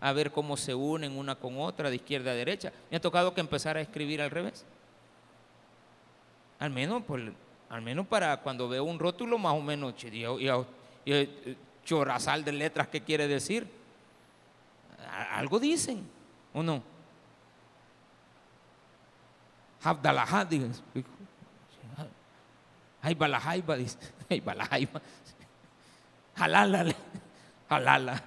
A 0.00 0.12
ver 0.12 0.30
cómo 0.30 0.56
se 0.56 0.74
unen 0.74 1.16
una 1.16 1.34
con 1.34 1.58
otra, 1.60 1.90
de 1.90 1.96
izquierda 1.96 2.30
a 2.30 2.34
derecha. 2.34 2.72
Me 2.90 2.98
ha 2.98 3.00
tocado 3.00 3.34
que 3.34 3.40
empezar 3.40 3.76
a 3.76 3.80
escribir 3.80 4.22
al 4.22 4.30
revés. 4.30 4.64
Al 6.60 6.70
menos, 6.70 7.02
al 7.68 7.82
menos 7.82 8.06
para 8.06 8.36
cuando 8.38 8.68
veo 8.68 8.84
un 8.84 8.98
rótulo, 8.98 9.38
más 9.38 9.54
o 9.54 9.60
menos, 9.60 9.94
y, 10.04 10.24
y, 10.24 11.56
chorazal 11.84 12.44
de 12.44 12.52
letras 12.52 12.88
que 12.88 13.00
quiere 13.00 13.26
decir 13.26 13.66
algo 15.32 15.58
dicen, 15.58 16.06
¿o 16.52 16.62
no? 16.62 16.82
Abdallah, 23.12 23.38
Ay, 23.42 23.60
balajaiba, 23.62 23.76
dice. 23.76 23.98
Ay, 24.30 24.40
balajaiba. 24.40 25.00
Jalala, 26.36 26.94
jalala, 27.68 28.22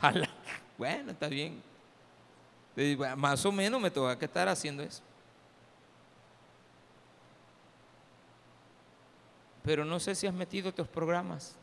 jalala. 0.00 0.28
Bueno, 0.78 1.12
está 1.12 1.28
bien. 1.28 1.62
Más 3.16 3.44
o 3.44 3.52
menos 3.52 3.80
me 3.80 3.90
toca 3.90 4.18
que 4.18 4.24
estar 4.24 4.48
haciendo 4.48 4.82
eso. 4.82 5.02
Pero 9.62 9.84
no 9.84 10.00
sé 10.00 10.14
si 10.14 10.26
has 10.26 10.32
metido 10.32 10.72
tus 10.72 10.88
programas. 10.88 11.54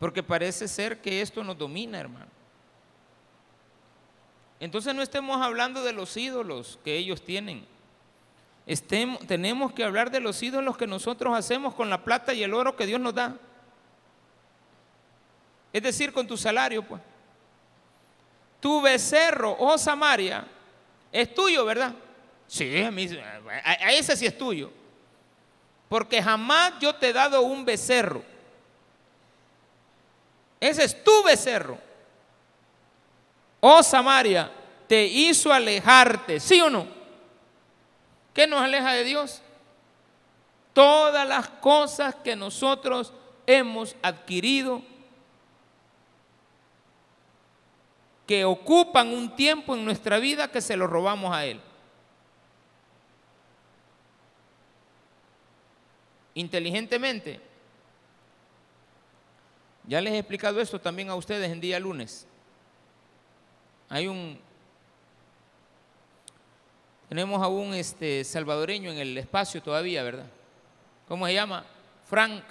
Porque 0.00 0.22
parece 0.22 0.66
ser 0.66 1.00
que 1.00 1.22
esto 1.22 1.44
nos 1.44 1.56
domina, 1.56 2.00
hermano. 2.00 2.26
Entonces 4.58 4.94
no 4.94 5.02
estemos 5.02 5.40
hablando 5.40 5.82
de 5.84 5.92
los 5.92 6.16
ídolos 6.16 6.78
que 6.84 6.96
ellos 6.96 7.22
tienen. 7.22 7.64
Tenemos 9.26 9.72
que 9.72 9.84
hablar 9.84 10.10
de 10.10 10.20
los 10.20 10.42
ídolos 10.42 10.76
que 10.76 10.86
nosotros 10.86 11.36
hacemos 11.36 11.74
con 11.74 11.90
la 11.90 12.04
plata 12.04 12.32
y 12.32 12.42
el 12.42 12.54
oro 12.54 12.76
que 12.76 12.86
Dios 12.86 13.00
nos 13.00 13.14
da. 13.14 13.36
Es 15.72 15.82
decir, 15.82 16.12
con 16.12 16.26
tu 16.26 16.36
salario, 16.36 16.82
pues. 16.82 17.00
Tu 18.60 18.80
becerro, 18.80 19.56
oh 19.58 19.76
Samaria, 19.76 20.46
es 21.10 21.34
tuyo, 21.34 21.64
¿verdad? 21.64 21.94
Sí, 22.46 22.64
a 22.82 23.92
ese 23.92 24.16
sí 24.16 24.26
es 24.26 24.38
tuyo. 24.38 24.70
Porque 25.88 26.22
jamás 26.22 26.74
yo 26.80 26.94
te 26.94 27.08
he 27.08 27.12
dado 27.12 27.42
un 27.42 27.64
becerro 27.64 28.22
ese 30.62 30.84
es 30.84 31.02
tu 31.02 31.24
becerro. 31.24 31.76
Oh 33.58 33.82
Samaria, 33.82 34.48
te 34.86 35.04
hizo 35.04 35.52
alejarte, 35.52 36.38
¿sí 36.38 36.60
o 36.60 36.70
no? 36.70 36.86
¿Qué 38.34 38.46
nos 38.46 38.60
aleja 38.60 38.92
de 38.92 39.04
Dios? 39.04 39.42
Todas 40.72 41.28
las 41.28 41.48
cosas 41.48 42.14
que 42.14 42.34
nosotros 42.34 43.12
hemos 43.46 43.94
adquirido 44.02 44.82
que 48.26 48.44
ocupan 48.44 49.08
un 49.08 49.34
tiempo 49.36 49.74
en 49.74 49.84
nuestra 49.84 50.18
vida 50.18 50.50
que 50.50 50.60
se 50.60 50.76
lo 50.76 50.86
robamos 50.86 51.34
a 51.34 51.44
Él. 51.44 51.60
Inteligentemente, 56.34 57.40
ya 59.86 60.00
les 60.00 60.14
he 60.14 60.18
explicado 60.18 60.60
esto 60.60 60.80
también 60.80 61.10
a 61.10 61.14
ustedes 61.14 61.50
en 61.50 61.60
día 61.60 61.78
lunes. 61.78 62.26
Hay 63.90 64.06
un 64.06 64.40
tenemos 67.12 67.42
a 67.42 67.48
un 67.48 67.74
este, 67.74 68.24
salvadoreño 68.24 68.90
en 68.90 68.96
el 68.96 69.18
espacio 69.18 69.62
todavía, 69.62 70.02
¿verdad? 70.02 70.24
¿Cómo 71.06 71.26
se 71.26 71.34
llama? 71.34 71.62
Frank 72.06 72.42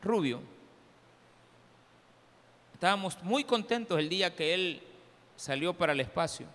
Rubio. 0.00 0.40
Estábamos 2.72 3.22
muy 3.22 3.44
contentos 3.44 3.98
el 3.98 4.08
día 4.08 4.34
que 4.34 4.54
él 4.54 4.82
salió 5.36 5.74
para 5.74 5.92
el 5.92 6.00
espacio. 6.00 6.46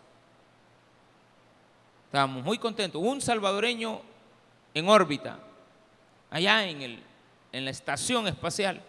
Estábamos 2.06 2.44
muy 2.44 2.58
contentos. 2.58 3.00
Un 3.00 3.22
salvadoreño 3.22 4.02
en 4.74 4.90
órbita, 4.90 5.38
allá 6.32 6.68
en, 6.68 6.82
el, 6.82 7.04
en 7.52 7.66
la 7.66 7.70
estación 7.70 8.28
espacial, 8.28 8.82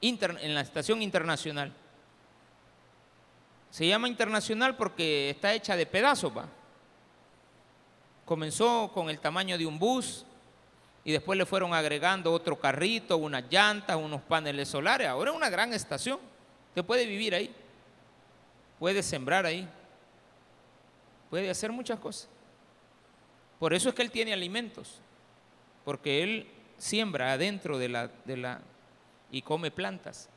en 0.00 0.54
la 0.56 0.60
estación 0.60 1.02
internacional. 1.02 1.72
Se 3.70 3.86
llama 3.86 4.08
internacional 4.08 4.74
porque 4.74 5.30
está 5.30 5.54
hecha 5.54 5.76
de 5.76 5.86
pedazos, 5.86 6.36
va. 6.36 6.48
Comenzó 8.24 8.90
con 8.92 9.10
el 9.10 9.18
tamaño 9.18 9.58
de 9.58 9.66
un 9.66 9.78
bus 9.78 10.24
y 11.04 11.12
después 11.12 11.38
le 11.38 11.44
fueron 11.44 11.74
agregando 11.74 12.32
otro 12.32 12.58
carrito, 12.58 13.18
unas 13.18 13.44
llantas, 13.50 13.96
unos 13.96 14.22
paneles 14.22 14.68
solares. 14.68 15.08
Ahora 15.08 15.30
es 15.30 15.36
una 15.36 15.50
gran 15.50 15.72
estación. 15.74 16.18
Usted 16.68 16.84
puede 16.84 17.06
vivir 17.06 17.34
ahí, 17.34 17.54
puede 18.78 19.02
sembrar 19.02 19.44
ahí, 19.44 19.68
puede 21.28 21.50
hacer 21.50 21.70
muchas 21.70 21.98
cosas. 21.98 22.28
Por 23.58 23.74
eso 23.74 23.90
es 23.90 23.94
que 23.94 24.02
él 24.02 24.10
tiene 24.10 24.32
alimentos, 24.32 24.98
porque 25.84 26.22
él 26.22 26.48
siembra 26.78 27.32
adentro 27.32 27.78
de 27.78 27.88
la, 27.88 28.08
de 28.24 28.36
la 28.36 28.60
y 29.30 29.42
come 29.42 29.70
plantas. 29.70 30.28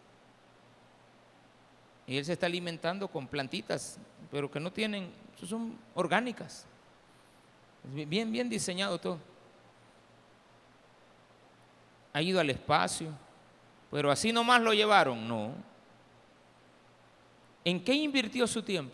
Y 2.06 2.18
él 2.18 2.26
se 2.26 2.34
está 2.34 2.46
alimentando 2.46 3.08
con 3.08 3.28
plantitas, 3.28 4.00
pero 4.32 4.50
que 4.50 4.60
no 4.60 4.72
tienen, 4.72 5.12
son 5.46 5.78
orgánicas. 5.94 6.66
Bien, 7.94 8.32
bien 8.32 8.50
diseñado 8.50 9.00
todo. 9.00 9.20
Ha 12.14 12.22
ido 12.22 12.40
al 12.40 12.50
espacio, 12.50 13.12
pero 13.92 14.12
así 14.12 14.32
nomás 14.32 14.62
lo 14.62 14.74
llevaron, 14.74 15.28
no. 15.28 15.54
¿En 17.64 17.84
qué 17.84 17.94
invirtió 17.94 18.48
su 18.48 18.64
tiempo? 18.64 18.94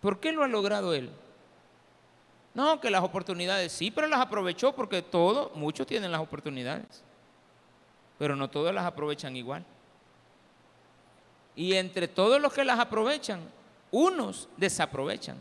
¿Por 0.00 0.20
qué 0.20 0.32
lo 0.32 0.44
ha 0.44 0.48
logrado 0.48 0.94
él? 0.94 1.10
No, 2.54 2.80
que 2.80 2.90
las 2.90 3.02
oportunidades 3.02 3.72
sí, 3.72 3.90
pero 3.90 4.06
las 4.06 4.20
aprovechó 4.20 4.74
porque 4.74 5.02
todos, 5.02 5.54
muchos 5.54 5.86
tienen 5.86 6.12
las 6.12 6.20
oportunidades, 6.20 7.02
pero 8.18 8.36
no 8.36 8.48
todos 8.48 8.72
las 8.74 8.84
aprovechan 8.84 9.36
igual. 9.36 9.64
Y 11.54 11.74
entre 11.74 12.06
todos 12.06 12.40
los 12.40 12.52
que 12.52 12.64
las 12.64 12.78
aprovechan, 12.78 13.40
unos 13.90 14.48
desaprovechan. 14.56 15.36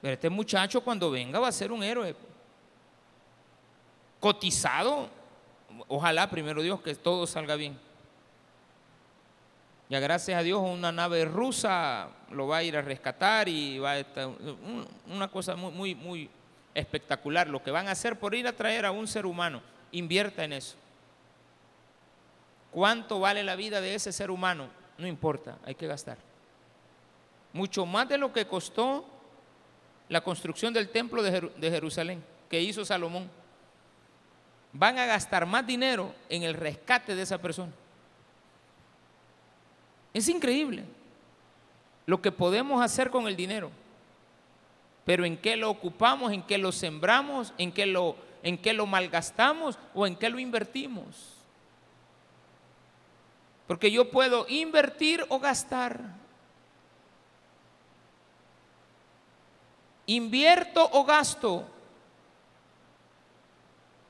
Pero 0.00 0.14
este 0.14 0.30
muchacho 0.30 0.80
cuando 0.82 1.10
venga 1.10 1.40
va 1.40 1.48
a 1.48 1.52
ser 1.52 1.72
un 1.72 1.82
héroe. 1.82 2.14
Cotizado, 4.20 5.08
ojalá 5.88 6.28
primero 6.30 6.62
Dios 6.62 6.80
que 6.80 6.94
todo 6.94 7.26
salga 7.26 7.56
bien. 7.56 7.78
Ya 9.88 10.00
gracias 10.00 10.38
a 10.38 10.42
Dios 10.42 10.60
una 10.60 10.92
nave 10.92 11.24
rusa 11.24 12.10
lo 12.30 12.46
va 12.46 12.58
a 12.58 12.62
ir 12.62 12.76
a 12.76 12.82
rescatar 12.82 13.48
y 13.48 13.78
va 13.78 13.92
a 13.92 13.98
estar 13.98 14.28
una 15.06 15.28
cosa 15.28 15.56
muy, 15.56 15.72
muy, 15.72 15.94
muy 15.94 16.30
espectacular. 16.74 17.48
Lo 17.48 17.62
que 17.62 17.70
van 17.70 17.88
a 17.88 17.92
hacer 17.92 18.18
por 18.18 18.34
ir 18.34 18.46
a 18.46 18.52
traer 18.52 18.84
a 18.84 18.90
un 18.90 19.08
ser 19.08 19.24
humano, 19.24 19.62
invierta 19.90 20.44
en 20.44 20.52
eso. 20.52 20.76
¿Cuánto 22.70 23.18
vale 23.18 23.42
la 23.42 23.56
vida 23.56 23.80
de 23.80 23.94
ese 23.94 24.12
ser 24.12 24.30
humano? 24.30 24.68
No 24.98 25.06
importa, 25.06 25.58
hay 25.64 25.74
que 25.74 25.86
gastar. 25.86 26.18
Mucho 27.52 27.86
más 27.86 28.08
de 28.08 28.18
lo 28.18 28.32
que 28.32 28.46
costó 28.46 29.06
la 30.08 30.20
construcción 30.20 30.74
del 30.74 30.90
templo 30.90 31.22
de 31.22 31.70
Jerusalén 31.70 32.22
que 32.48 32.60
hizo 32.60 32.84
Salomón. 32.84 33.30
Van 34.72 34.98
a 34.98 35.06
gastar 35.06 35.46
más 35.46 35.66
dinero 35.66 36.14
en 36.28 36.42
el 36.42 36.54
rescate 36.54 37.14
de 37.14 37.22
esa 37.22 37.38
persona. 37.38 37.72
Es 40.12 40.28
increíble 40.28 40.84
lo 42.06 42.20
que 42.20 42.32
podemos 42.32 42.82
hacer 42.82 43.10
con 43.10 43.26
el 43.28 43.36
dinero. 43.36 43.70
Pero 45.04 45.24
en 45.24 45.36
qué 45.36 45.56
lo 45.56 45.70
ocupamos, 45.70 46.32
en 46.32 46.42
qué 46.42 46.58
lo 46.58 46.72
sembramos, 46.72 47.54
en 47.56 47.72
qué 47.72 47.86
lo, 47.86 48.16
en 48.42 48.58
qué 48.58 48.72
lo 48.72 48.86
malgastamos 48.86 49.78
o 49.94 50.06
en 50.06 50.16
qué 50.16 50.28
lo 50.28 50.38
invertimos. 50.38 51.37
Porque 53.68 53.90
yo 53.90 54.10
puedo 54.10 54.46
invertir 54.48 55.24
o 55.28 55.38
gastar. 55.38 56.00
Invierto 60.06 60.88
o 60.90 61.04
gasto. 61.04 61.68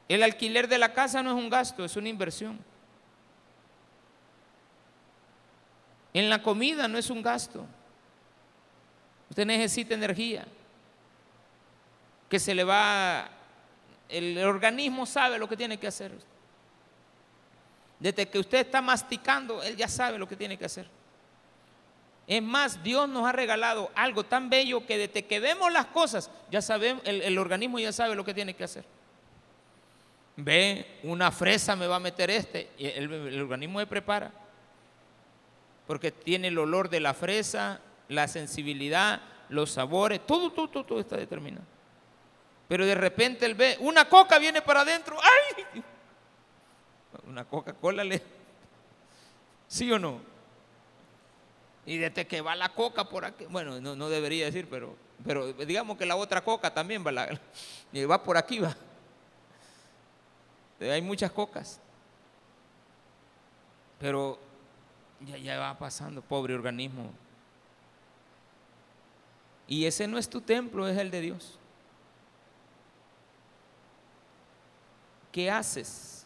El 0.08 0.22
alquiler 0.22 0.68
de 0.68 0.78
la 0.78 0.94
casa 0.94 1.24
no 1.24 1.36
es 1.36 1.36
un 1.36 1.50
gasto, 1.50 1.84
es 1.84 1.96
una 1.96 2.08
inversión. 2.08 2.58
En 6.14 6.30
la 6.30 6.40
comida 6.40 6.86
no 6.86 6.96
es 6.96 7.10
un 7.10 7.20
gasto. 7.20 7.66
Usted 9.28 9.44
necesita 9.44 9.92
energía. 9.94 10.46
Que 12.30 12.38
se 12.38 12.54
le 12.54 12.62
va, 12.62 13.28
el 14.08 14.38
organismo 14.38 15.04
sabe 15.04 15.36
lo 15.36 15.48
que 15.48 15.56
tiene 15.56 15.78
que 15.78 15.88
hacer. 15.88 16.12
Desde 17.98 18.28
que 18.28 18.38
usted 18.38 18.58
está 18.58 18.80
masticando, 18.80 19.62
él 19.62 19.76
ya 19.76 19.88
sabe 19.88 20.18
lo 20.18 20.28
que 20.28 20.36
tiene 20.36 20.56
que 20.56 20.64
hacer. 20.64 20.86
Es 22.26 22.42
más, 22.42 22.82
Dios 22.82 23.08
nos 23.08 23.26
ha 23.26 23.32
regalado 23.32 23.90
algo 23.94 24.24
tan 24.24 24.50
bello 24.50 24.86
que 24.86 24.98
desde 24.98 25.24
que 25.24 25.40
vemos 25.40 25.72
las 25.72 25.86
cosas, 25.86 26.30
ya 26.50 26.60
sabemos, 26.60 27.02
el, 27.06 27.38
organismo 27.38 27.78
ya 27.78 27.92
sabe 27.92 28.14
lo 28.14 28.24
que 28.24 28.34
tiene 28.34 28.54
que 28.54 28.64
hacer. 28.64 28.84
Ve, 30.36 31.00
una 31.02 31.32
fresa 31.32 31.74
me 31.74 31.86
va 31.86 31.96
a 31.96 32.00
meter 32.00 32.30
este, 32.30 32.70
y 32.78 32.86
el 32.86 33.40
organismo 33.40 33.80
se 33.80 33.86
prepara 33.86 34.32
porque 35.88 36.12
tiene 36.12 36.48
el 36.48 36.58
olor 36.58 36.90
de 36.90 37.00
la 37.00 37.14
fresa, 37.14 37.80
la 38.08 38.28
sensibilidad, 38.28 39.22
los 39.48 39.70
sabores, 39.70 40.20
todo, 40.26 40.52
todo, 40.52 40.68
todo, 40.84 41.00
está 41.00 41.16
determinado. 41.16 41.64
Pero 42.68 42.84
de 42.84 42.94
repente 42.94 43.46
él 43.46 43.54
ve, 43.54 43.78
una 43.80 44.06
coca 44.06 44.38
viene 44.38 44.60
para 44.60 44.82
adentro, 44.82 45.16
¡ay! 45.18 45.82
Una 47.38 47.44
Coca-Cola 47.44 48.02
le... 48.02 48.20
¿Sí 49.68 49.92
o 49.92 49.98
no? 50.00 50.20
Y 51.86 51.96
desde 51.96 52.26
que 52.26 52.40
va 52.40 52.56
la 52.56 52.70
coca 52.70 53.08
por 53.08 53.24
aquí, 53.24 53.46
bueno, 53.48 53.80
no, 53.80 54.08
debería 54.08 54.46
decir, 54.46 54.66
pero, 54.68 54.96
pero 55.24 55.52
digamos 55.52 55.96
que 55.96 56.04
la 56.04 56.16
otra 56.16 56.42
coca 56.42 56.74
también 56.74 57.04
va, 57.06 57.12
va 58.10 58.24
por 58.24 58.36
aquí, 58.36 58.58
va. 58.58 58.76
Hay 60.80 61.00
muchas 61.00 61.30
cocas. 61.30 61.80
Pero 64.00 64.40
ya, 65.20 65.36
ya 65.36 65.60
va 65.60 65.78
pasando, 65.78 66.22
pobre 66.22 66.56
organismo. 66.56 67.12
Y 69.68 69.86
ese 69.86 70.08
no 70.08 70.18
es 70.18 70.28
tu 70.28 70.40
templo, 70.40 70.88
es 70.88 70.98
el 70.98 71.12
de 71.12 71.20
Dios. 71.20 71.56
¿Qué 75.30 75.48
haces 75.48 76.17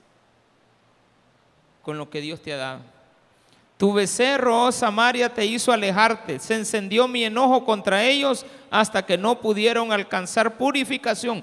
con 1.82 1.98
lo 1.98 2.08
que 2.08 2.20
Dios 2.20 2.40
te 2.40 2.52
ha 2.52 2.56
dado? 2.56 2.80
Tu 3.76 3.92
becerro, 3.92 4.64
oh 4.64 4.72
Samaria, 4.72 5.32
te 5.32 5.44
hizo 5.44 5.72
alejarte. 5.72 6.38
Se 6.38 6.54
encendió 6.54 7.08
mi 7.08 7.24
enojo 7.24 7.64
contra 7.64 8.04
ellos 8.04 8.46
hasta 8.70 9.04
que 9.04 9.18
no 9.18 9.40
pudieron 9.40 9.92
alcanzar 9.92 10.56
purificación. 10.56 11.42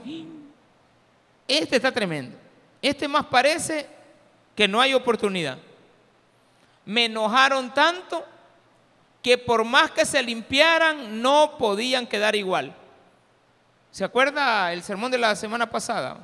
Este 1.48 1.76
está 1.76 1.92
tremendo. 1.92 2.38
Este 2.82 3.08
más 3.08 3.26
parece 3.26 3.88
que 4.56 4.68
no 4.68 4.80
hay 4.80 4.94
oportunidad 4.94 5.58
me 6.90 7.06
enojaron 7.06 7.72
tanto 7.72 8.26
que 9.22 9.38
por 9.38 9.64
más 9.64 9.92
que 9.92 10.06
se 10.06 10.24
limpiaran 10.24 11.22
no 11.22 11.56
podían 11.60 12.08
quedar 12.08 12.36
igual. 12.36 12.76
¿Se 13.92 14.04
acuerda 14.04 14.74
el 14.74 14.82
sermón 14.82 15.12
de 15.12 15.20
la 15.20 15.36
semana 15.36 15.70
pasada? 15.70 16.18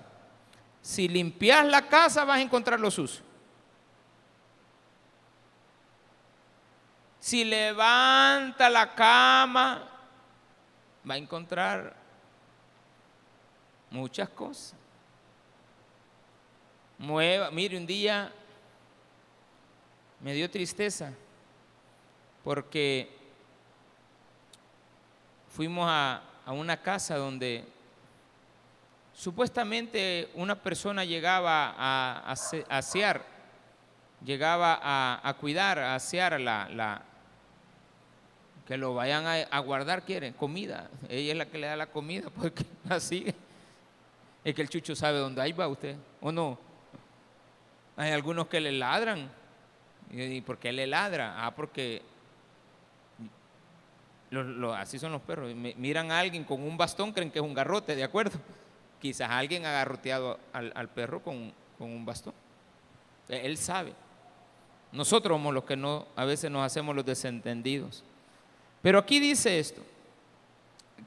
Si 0.82 1.08
limpias 1.08 1.67
la 1.67 1.88
casa 1.88 2.25
vas 2.25 2.38
a 2.38 2.41
encontrar 2.41 2.80
lo 2.80 2.89
sucio. 2.89 3.23
Si 7.26 7.44
levanta 7.44 8.70
la 8.70 8.94
cama, 8.94 9.82
va 11.10 11.16
a 11.16 11.18
encontrar 11.18 11.96
muchas 13.90 14.30
cosas. 14.30 14.76
Mueva, 17.00 17.50
mire, 17.50 17.78
un 17.78 17.88
día 17.88 18.32
me 20.20 20.36
dio 20.36 20.48
tristeza 20.52 21.14
porque 22.44 23.10
fuimos 25.50 25.88
a, 25.90 26.22
una 26.46 26.80
casa 26.80 27.18
donde 27.18 27.66
supuestamente 29.16 30.30
una 30.36 30.54
persona 30.54 31.04
llegaba 31.04 31.74
a, 31.76 32.36
asear, 32.70 33.26
llegaba 34.24 34.80
a, 35.24 35.34
cuidar, 35.40 35.80
a 35.80 35.96
asear 35.96 36.40
la, 36.40 36.70
la, 36.70 37.02
que 38.67 38.78
lo 38.78 38.95
vayan 38.95 39.25
a, 39.28 39.60
guardar, 39.60 40.04
quieren, 40.04 40.34
comida. 40.34 40.89
Ella 41.08 41.32
es 41.34 41.38
la 41.38 41.45
que 41.45 41.58
le 41.58 41.67
da 41.67 41.75
la 41.75 41.88
comida, 41.88 42.30
porque 42.36 42.65
así 42.89 43.34
es 44.43 44.54
que 44.54 44.62
el 44.62 44.69
chucho 44.69 44.95
sabe 44.95 45.19
dónde 45.19 45.41
ahí 45.41 45.51
va 45.51 45.67
usted, 45.67 45.95
o 46.21 46.32
no. 46.32 46.58
Hay 47.97 48.12
algunos 48.12 48.47
que 48.47 48.60
le 48.60 48.71
ladran. 48.71 49.30
¿Y 50.12 50.41
por 50.41 50.58
qué 50.60 50.71
le 50.71 50.86
ladra? 50.86 51.45
Ah, 51.45 51.56
porque 51.56 52.01
así 54.75 54.99
son 54.99 55.12
los 55.12 55.21
perros. 55.21 55.54
Miran 55.56 56.12
a 56.12 56.19
alguien 56.19 56.43
con 56.43 56.62
un 56.62 56.78
bastón, 56.78 57.12
creen 57.12 57.32
que 57.32 57.39
es 57.39 57.45
un 57.45 57.54
garrote, 57.54 57.95
¿de 57.95 58.04
acuerdo? 58.04 58.38
Quizás 59.01 59.30
alguien 59.30 59.65
ha 59.65 59.71
garroteado 59.71 60.39
al, 60.54 60.89
perro 60.89 61.21
con, 61.21 61.54
con, 61.78 61.89
un 61.89 62.06
bastón. 62.06 62.34
Él 63.30 63.58
sabe. 63.58 63.93
Nosotros 64.91 65.36
somos 65.36 65.54
los 65.54 65.63
que 65.63 65.75
no, 65.75 66.08
a 66.15 66.25
veces 66.25 66.51
nos 66.51 66.65
hacemos 66.65 66.95
los 66.95 67.06
desentendidos. 67.06 68.04
Pero 68.86 69.00
aquí 69.00 69.19
dice 69.19 69.58
esto, 69.58 69.82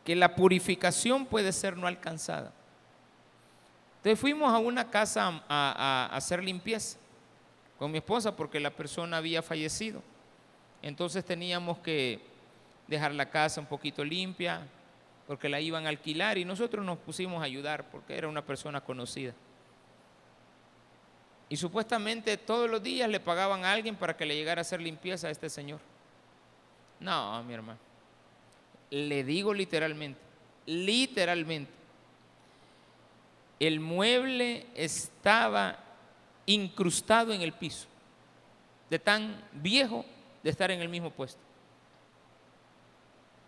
que 0.03 0.17
la 0.17 0.35
purificación 0.35 1.25
puede 1.25 1.53
ser 1.53 1.77
no 1.77 1.87
alcanzada. 1.87 2.53
Entonces 3.99 4.19
fuimos 4.19 4.53
a 4.53 4.59
una 4.59 4.91
casa 4.91 5.45
a, 5.49 6.09
hacer 6.11 6.43
limpieza 6.43 6.99
con 7.79 7.93
mi 7.93 7.99
esposa 7.99 8.35
porque 8.35 8.59
la 8.59 8.71
persona 8.71 9.19
había 9.19 9.43
fallecido. 9.43 10.03
Entonces 10.83 11.25
teníamos 11.25 11.79
que 11.79 12.19
dejar 12.89 13.15
la 13.15 13.31
casa 13.31 13.61
un 13.61 13.69
poquito 13.69 14.05
limpia 14.05 14.67
porque 15.29 15.49
la 15.49 15.61
iban 15.61 15.87
a 15.87 15.91
alquilar 15.91 16.37
y 16.37 16.45
nosotros 16.45 16.85
nos 16.85 16.99
pusimos 16.99 17.41
a 17.41 17.45
ayudar 17.45 17.89
porque 17.93 18.19
era 18.19 18.27
una 18.27 18.45
persona 18.45 18.81
conocida. 18.81 19.35
Y 21.49 21.57
supuestamente 21.57 22.39
todos 22.39 22.69
los 22.69 22.83
días 22.83 23.09
le 23.09 23.21
pagaban 23.21 23.65
a 23.65 23.71
alguien 23.71 23.95
para 23.95 24.17
que 24.17 24.27
le 24.27 24.35
llegara 24.35 24.63
a 24.63 24.63
hacer 24.63 24.81
limpieza 24.81 25.29
a 25.29 25.31
este 25.31 25.49
señor. 25.49 25.79
No, 27.01 27.43
mi 27.45 27.55
hermano. 27.55 27.79
Le 28.91 29.23
digo 29.23 29.53
literalmente, 29.53 30.21
literalmente 30.67 31.71
el 33.61 33.81
mueble 33.81 34.67
estaba 34.75 35.79
incrustado 36.47 37.33
en 37.33 37.43
el 37.43 37.53
piso, 37.53 37.87
de 38.89 38.99
tan 38.99 39.43
viejo 39.53 40.05
de 40.43 40.51
estar 40.51 40.71
en 40.71 40.81
el 40.81 40.89
mismo 40.89 41.11
puesto. 41.11 41.41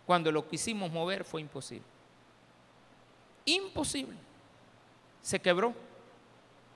Cuando 0.05 0.31
lo 0.31 0.47
quisimos 0.47 0.91
mover 0.91 1.23
fue 1.23 1.41
imposible. 1.41 1.85
Imposible. 3.45 4.17
Se 5.21 5.39
quebró. 5.39 5.73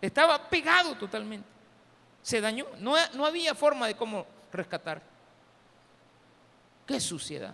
Estaba 0.02 0.50
pegado 0.50 0.96
totalmente. 0.96 1.48
Se 2.22 2.40
dañó. 2.40 2.66
No, 2.80 2.96
no 3.14 3.26
había 3.26 3.54
forma 3.54 3.88
de 3.88 3.96
cómo 3.96 4.26
rescatar. 4.52 5.02
Qué 6.86 7.00
suciedad. 7.00 7.54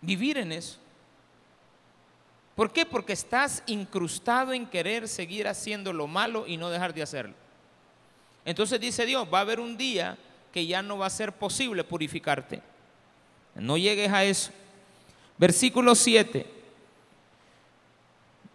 Vivir 0.00 0.38
en 0.38 0.52
eso. 0.52 0.78
¿Por 2.54 2.72
qué? 2.72 2.86
Porque 2.86 3.12
estás 3.12 3.62
incrustado 3.66 4.52
en 4.52 4.66
querer 4.66 5.08
seguir 5.08 5.46
haciendo 5.46 5.92
lo 5.92 6.06
malo 6.06 6.46
y 6.46 6.56
no 6.56 6.70
dejar 6.70 6.94
de 6.94 7.02
hacerlo. 7.02 7.34
Entonces 8.44 8.80
dice 8.80 9.04
Dios, 9.04 9.28
va 9.32 9.38
a 9.38 9.42
haber 9.42 9.60
un 9.60 9.76
día 9.76 10.16
que 10.52 10.66
ya 10.66 10.80
no 10.80 10.96
va 10.96 11.06
a 11.06 11.10
ser 11.10 11.32
posible 11.32 11.84
purificarte. 11.84 12.62
No 13.54 13.76
llegues 13.76 14.10
a 14.10 14.24
eso. 14.24 14.52
Versículo 15.36 15.94
7. 15.94 16.46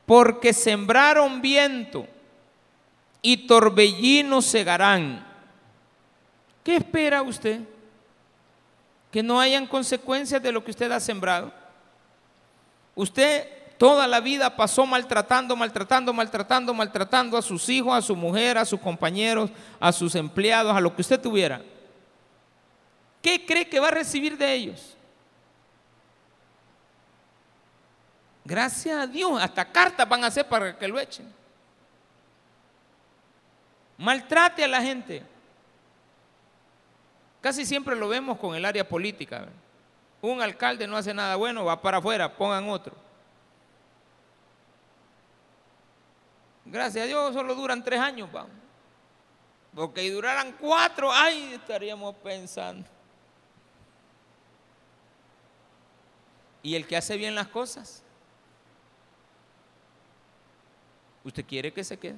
Porque 0.06 0.52
sembraron 0.52 1.42
viento 1.42 2.08
y 3.22 3.46
torbellinos 3.46 4.46
segarán. 4.46 5.28
¿Qué 6.64 6.78
espera 6.78 7.22
usted? 7.22 7.62
Que 9.12 9.22
no 9.22 9.40
hayan 9.40 9.68
consecuencias 9.68 10.42
de 10.42 10.52
lo 10.52 10.64
que 10.64 10.72
usted 10.72 10.92
ha 10.92 11.00
sembrado. 11.00 11.52
Usted 12.96 13.62
Toda 13.82 14.06
la 14.06 14.20
vida 14.20 14.56
pasó 14.56 14.86
maltratando, 14.86 15.56
maltratando, 15.56 16.14
maltratando, 16.14 16.72
maltratando 16.72 17.36
a 17.36 17.42
sus 17.42 17.68
hijos, 17.68 17.96
a 17.96 18.00
su 18.04 18.16
mujer, 18.16 18.60
a 18.60 18.64
sus 18.64 18.80
compañeros, 18.80 19.50
a 19.80 19.92
sus 19.92 20.14
empleados, 20.14 20.78
a 20.78 20.80
lo 20.80 20.96
que 20.96 21.02
usted 21.02 21.20
tuviera. 21.20 21.64
¿Qué 23.24 23.44
cree 23.44 23.68
que 23.68 23.80
va 23.80 23.88
a 23.88 23.90
recibir 23.90 24.38
de 24.38 24.54
ellos? 24.54 24.96
Gracias 28.46 28.96
a 28.96 29.08
Dios, 29.08 29.42
hasta 29.42 29.66
cartas 29.66 30.08
van 30.08 30.26
a 30.26 30.28
hacer 30.28 30.48
para 30.48 30.78
que 30.78 30.88
lo 30.88 31.00
echen. 31.00 31.34
Maltrate 33.98 34.64
a 34.64 34.68
la 34.68 34.84
gente. 34.84 35.24
Casi 37.42 37.66
siempre 37.66 37.96
lo 37.96 38.08
vemos 38.08 38.38
con 38.38 38.56
el 38.56 38.64
área 38.64 38.88
política. 38.88 39.48
Un 40.22 40.42
alcalde 40.42 40.86
no 40.86 40.96
hace 40.96 41.14
nada 41.14 41.36
bueno, 41.36 41.66
va 41.66 41.82
para 41.82 41.98
afuera, 41.98 42.38
pongan 42.38 42.70
otro. 42.70 42.96
Gracias 46.66 47.04
a 47.04 47.08
Dios 47.08 47.34
solo 47.34 47.56
duran 47.56 47.84
tres 47.84 48.00
años, 48.00 48.32
vamos. 48.32 48.52
Porque 49.74 50.02
si 50.02 50.10
duraran 50.10 50.52
cuatro, 50.54 51.12
ay, 51.12 51.54
estaríamos 51.54 52.16
pensando. 52.18 52.88
¿Y 56.62 56.76
el 56.76 56.86
que 56.86 56.96
hace 56.96 57.18
bien 57.18 57.34
las 57.34 57.48
cosas? 57.48 58.04
¿Usted 61.24 61.46
quiere 61.46 61.74
que 61.74 61.84
se 61.84 61.98
quede? 61.98 62.18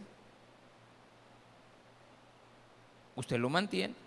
¿Usted 3.15 3.38
lo 3.38 3.49
mantiene? 3.49 4.02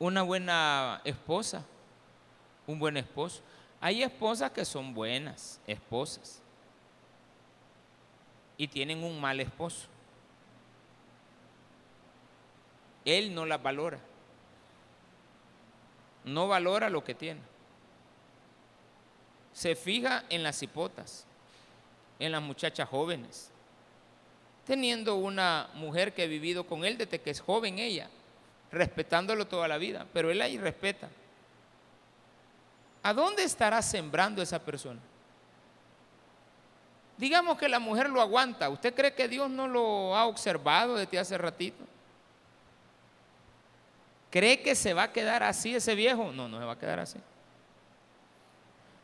Una 0.00 0.22
buena 0.22 1.02
esposa, 1.04 1.62
un 2.66 2.78
buen 2.78 2.96
esposo. 2.96 3.42
Hay 3.82 4.02
esposas 4.02 4.50
que 4.50 4.64
son 4.64 4.94
buenas 4.94 5.60
esposas 5.66 6.40
y 8.56 8.66
tienen 8.66 9.04
un 9.04 9.20
mal 9.20 9.40
esposo. 9.40 9.88
Él 13.04 13.34
no 13.34 13.44
las 13.44 13.62
valora. 13.62 13.98
No 16.24 16.48
valora 16.48 16.88
lo 16.88 17.04
que 17.04 17.14
tiene. 17.14 17.40
Se 19.52 19.76
fija 19.76 20.24
en 20.30 20.42
las 20.42 20.62
hipotas, 20.62 21.26
en 22.18 22.32
las 22.32 22.40
muchachas 22.40 22.88
jóvenes. 22.88 23.50
Teniendo 24.66 25.16
una 25.16 25.68
mujer 25.74 26.14
que 26.14 26.22
ha 26.22 26.26
vivido 26.26 26.64
con 26.64 26.86
él 26.86 26.96
desde 26.96 27.20
que 27.20 27.28
es 27.28 27.40
joven 27.40 27.78
ella, 27.78 28.08
respetándolo 28.72 29.46
toda 29.46 29.68
la 29.68 29.78
vida, 29.78 30.06
pero 30.12 30.30
él 30.30 30.40
ahí 30.40 30.58
respeta. 30.58 31.08
¿A 33.02 33.12
dónde 33.14 33.44
estará 33.44 33.80
sembrando 33.82 34.42
esa 34.42 34.58
persona? 34.58 35.00
Digamos 37.16 37.58
que 37.58 37.68
la 37.68 37.78
mujer 37.78 38.08
lo 38.08 38.20
aguanta. 38.20 38.68
¿Usted 38.70 38.94
cree 38.94 39.14
que 39.14 39.28
Dios 39.28 39.50
no 39.50 39.68
lo 39.68 40.16
ha 40.16 40.26
observado 40.26 40.96
desde 40.96 41.18
hace 41.18 41.36
ratito? 41.36 41.84
¿Cree 44.30 44.62
que 44.62 44.74
se 44.74 44.94
va 44.94 45.04
a 45.04 45.12
quedar 45.12 45.42
así 45.42 45.74
ese 45.74 45.94
viejo? 45.94 46.32
No, 46.32 46.48
no 46.48 46.58
se 46.58 46.64
va 46.64 46.72
a 46.72 46.78
quedar 46.78 47.00
así. 47.00 47.18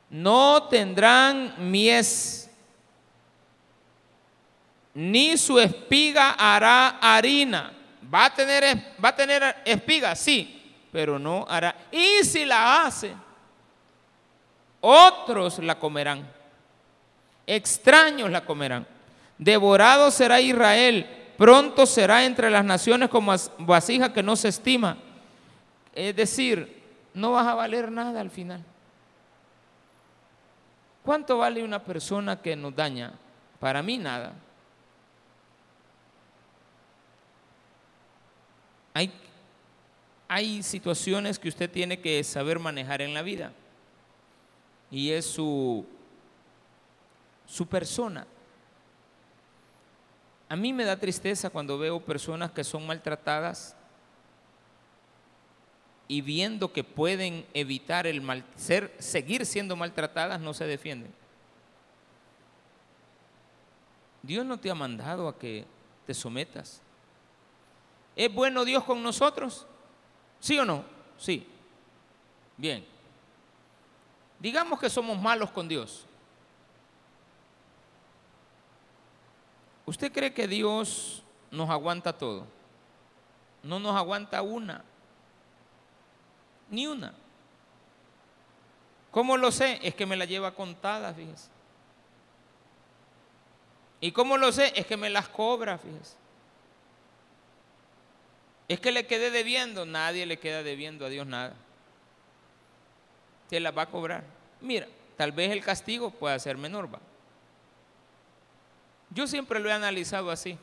No 0.08 0.68
tendrán 0.68 1.70
mies, 1.70 2.48
ni 4.94 5.36
su 5.36 5.58
espiga 5.58 6.36
hará 6.38 6.98
harina. 7.00 7.75
¿Va 8.12 8.26
a 8.26 8.34
tener, 8.34 8.94
va 9.02 9.08
a 9.08 9.16
tener 9.16 9.56
espiga? 9.64 10.14
Sí, 10.14 10.74
pero 10.92 11.18
no 11.18 11.46
hará. 11.48 11.74
Y 11.90 12.24
si 12.24 12.44
la 12.44 12.82
hace, 12.82 13.12
otros 14.80 15.58
la 15.58 15.78
comerán, 15.78 16.26
extraños 17.46 18.30
la 18.30 18.44
comerán. 18.44 18.86
Devorado 19.38 20.10
será 20.10 20.40
Israel, 20.40 21.06
pronto 21.36 21.86
será 21.86 22.24
entre 22.24 22.50
las 22.50 22.64
naciones 22.64 23.08
como 23.08 23.34
vasija 23.58 24.12
que 24.12 24.22
no 24.22 24.36
se 24.36 24.48
estima. 24.48 24.96
Es 25.92 26.14
decir, 26.14 26.82
no 27.14 27.32
vas 27.32 27.46
a 27.46 27.54
valer 27.54 27.90
nada 27.90 28.20
al 28.20 28.30
final. 28.30 28.62
¿Cuánto 31.02 31.38
vale 31.38 31.62
una 31.62 31.82
persona 31.82 32.40
que 32.40 32.56
nos 32.56 32.74
daña? 32.74 33.12
Para 33.60 33.82
mí 33.82 33.96
nada. 33.96 34.32
Hay, 38.96 39.12
hay 40.26 40.62
situaciones 40.62 41.38
que 41.38 41.50
usted 41.50 41.70
tiene 41.70 42.00
que 42.00 42.24
saber 42.24 42.58
manejar 42.58 43.02
en 43.02 43.12
la 43.12 43.20
vida 43.20 43.52
y 44.90 45.10
es 45.10 45.26
su, 45.26 45.84
su 47.44 47.66
persona. 47.66 48.26
A 50.48 50.56
mí 50.56 50.72
me 50.72 50.84
da 50.84 50.98
tristeza 50.98 51.50
cuando 51.50 51.76
veo 51.76 52.00
personas 52.00 52.52
que 52.52 52.64
son 52.64 52.86
maltratadas 52.86 53.76
y 56.08 56.22
viendo 56.22 56.72
que 56.72 56.82
pueden 56.82 57.44
evitar 57.52 58.06
el 58.06 58.22
mal, 58.22 58.46
ser, 58.54 58.94
seguir 58.98 59.44
siendo 59.44 59.76
maltratadas, 59.76 60.40
no 60.40 60.54
se 60.54 60.64
defienden. 60.64 61.12
Dios 64.22 64.46
no 64.46 64.58
te 64.58 64.70
ha 64.70 64.74
mandado 64.74 65.28
a 65.28 65.38
que 65.38 65.66
te 66.06 66.14
sometas. 66.14 66.80
¿Es 68.16 68.32
bueno 68.32 68.64
Dios 68.64 68.82
con 68.82 69.02
nosotros? 69.02 69.66
¿Sí 70.40 70.58
o 70.58 70.64
no? 70.64 70.82
Sí. 71.18 71.46
Bien. 72.56 72.84
Digamos 74.40 74.80
que 74.80 74.88
somos 74.88 75.20
malos 75.20 75.50
con 75.50 75.68
Dios. 75.68 76.06
¿Usted 79.84 80.10
cree 80.12 80.34
que 80.34 80.48
Dios 80.48 81.22
nos 81.50 81.70
aguanta 81.70 82.12
todo? 82.12 82.46
No 83.62 83.78
nos 83.78 83.94
aguanta 83.94 84.42
una, 84.42 84.84
ni 86.70 86.86
una. 86.86 87.14
¿Cómo 89.10 89.36
lo 89.36 89.50
sé? 89.50 89.78
Es 89.82 89.94
que 89.94 90.06
me 90.06 90.16
la 90.16 90.24
lleva 90.24 90.54
contada, 90.54 91.14
fíjese. 91.14 91.48
¿Y 94.00 94.12
cómo 94.12 94.36
lo 94.36 94.52
sé? 94.52 94.72
Es 94.76 94.86
que 94.86 94.96
me 94.96 95.08
las 95.08 95.28
cobra, 95.28 95.78
fíjese. 95.78 96.16
Es 98.68 98.80
que 98.80 98.92
le 98.92 99.06
quedé 99.06 99.30
debiendo, 99.30 99.86
nadie 99.86 100.26
le 100.26 100.38
queda 100.38 100.62
debiendo 100.62 101.06
a 101.06 101.08
Dios 101.08 101.26
nada. 101.26 101.54
Se 103.48 103.60
las 103.60 103.76
va 103.76 103.82
a 103.82 103.90
cobrar. 103.90 104.24
Mira, 104.60 104.88
tal 105.16 105.32
vez 105.32 105.52
el 105.52 105.62
castigo 105.62 106.10
pueda 106.10 106.38
ser 106.38 106.56
menor, 106.56 106.92
va. 106.92 106.98
Yo 109.10 109.26
siempre 109.26 109.60
lo 109.60 109.68
he 109.68 109.72
analizado 109.72 110.30
así. 110.30 110.58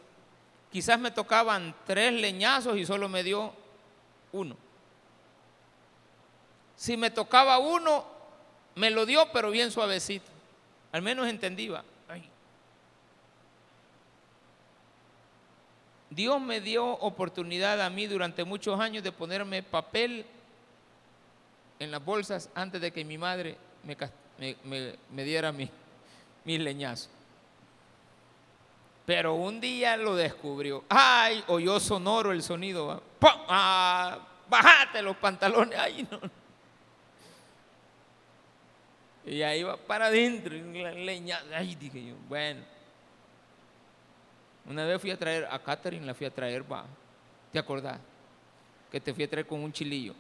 Quizás 0.72 1.00
me 1.00 1.12
tocaban 1.12 1.74
tres 1.86 2.12
leñazos 2.14 2.78
y 2.78 2.86
solo 2.86 3.08
me 3.08 3.24
dio 3.24 3.54
uno. 4.32 4.58
Si 6.76 6.98
me 6.98 7.12
tocaba 7.12 7.60
uno, 7.60 8.06
me 8.76 8.90
lo 8.90 9.06
dio, 9.06 9.32
pero 9.32 9.52
bien 9.52 9.72
suavecito. 9.72 10.30
Al 10.92 11.02
menos 11.02 11.28
entendí. 11.28 11.72
Dios 16.16 16.40
me 16.40 16.62
dio 16.62 16.86
oportunidad 16.86 17.82
a 17.82 17.90
mí 17.90 18.08
durante 18.08 18.44
muchos 18.44 18.80
años 18.80 19.04
de 19.04 19.12
ponerme 19.12 19.64
papel 19.64 20.26
en 21.80 21.92
las 21.92 22.04
bolsas 22.04 22.50
antes 22.54 22.80
de 22.80 22.92
que 22.92 23.04
mi 23.04 23.18
madre 23.18 23.58
me, 25.12 25.24
diera 25.24 25.52
mi, 25.52 25.70
mis 26.46 26.60
leñazos. 26.60 27.10
Pero 29.06 29.34
un 29.34 29.60
día 29.60 29.98
lo 29.98 30.16
descubrió. 30.16 30.86
¡Ay! 30.88 31.44
Oyó 31.48 31.80
sonoro 31.80 32.32
el 32.32 32.42
sonido. 32.42 33.04
¡Ah! 33.50 34.20
¡Bájate 34.50 35.02
los 35.02 35.18
pantalones! 35.18 35.78
¡Ay, 35.78 36.08
no! 36.10 36.20
Y 39.26 39.42
ahí 39.42 39.64
va 39.64 39.78
para 39.78 40.08
adentro, 40.08 40.54
leña. 40.56 41.42
Ay, 41.54 41.76
dije 41.76 42.06
yo, 42.06 42.16
bueno. 42.28 42.73
Una 44.66 44.86
vez 44.86 45.02
fui 45.02 45.12
a 45.12 45.18
traer 45.18 45.46
a 45.50 45.60
Catherine, 45.60 46.06
la 46.06 46.14
fui 46.14 46.26
a 46.26 46.34
traer, 46.34 46.64
va. 46.72 46.86
¿Te 47.52 47.60
acordás? 47.60 48.00
Que 48.92 49.02
te 49.02 49.14
fui 49.14 49.24
a 49.24 49.30
traer 49.30 49.46
con 49.46 49.60
un 49.60 49.72
chilillo. 49.74 50.16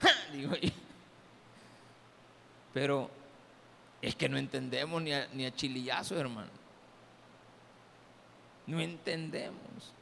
Digo, 0.32 0.52
pero 2.72 3.10
es 4.02 4.14
que 4.14 4.28
no 4.28 4.36
entendemos 4.36 5.00
ni 5.00 5.12
a, 5.12 5.26
ni 5.32 5.46
a 5.46 5.52
hermano. 6.18 6.50
No 8.66 8.80
entendemos. 8.80 9.94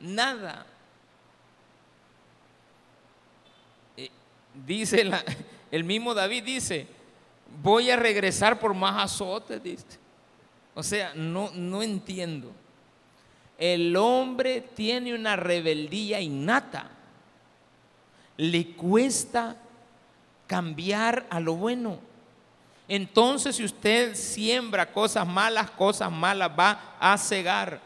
Nada. 0.00 0.66
dice 4.66 5.04
el 5.74 5.82
mismo 5.82 6.14
David 6.14 6.44
dice, 6.44 6.86
voy 7.60 7.90
a 7.90 7.96
regresar 7.96 8.60
por 8.60 8.74
más 8.74 9.02
azotes, 9.02 9.60
dice. 9.60 9.98
O 10.72 10.84
sea, 10.84 11.12
no, 11.16 11.50
no 11.52 11.82
entiendo. 11.82 12.52
El 13.58 13.96
hombre 13.96 14.60
tiene 14.60 15.12
una 15.16 15.34
rebeldía 15.34 16.20
innata. 16.20 16.92
Le 18.36 18.68
cuesta 18.76 19.56
cambiar 20.46 21.26
a 21.28 21.40
lo 21.40 21.56
bueno. 21.56 21.98
Entonces, 22.86 23.56
si 23.56 23.64
usted 23.64 24.14
siembra 24.14 24.92
cosas 24.92 25.26
malas, 25.26 25.72
cosas 25.72 26.12
malas 26.12 26.52
va 26.56 26.94
a 27.00 27.18
cegar. 27.18 27.80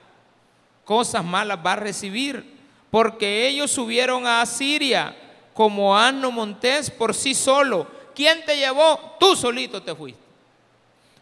Cosas 0.84 1.24
malas 1.24 1.58
va 1.64 1.72
a 1.72 1.76
recibir. 1.76 2.54
Porque 2.90 3.48
ellos 3.48 3.70
subieron 3.70 4.26
a 4.26 4.42
Asiria 4.42 5.16
como 5.58 5.98
Anno 5.98 6.30
Montés 6.30 6.88
por 6.88 7.12
sí 7.12 7.34
solo. 7.34 7.84
¿Quién 8.14 8.44
te 8.44 8.56
llevó? 8.56 9.16
Tú 9.18 9.34
solito 9.34 9.82
te 9.82 9.92
fuiste. 9.92 10.22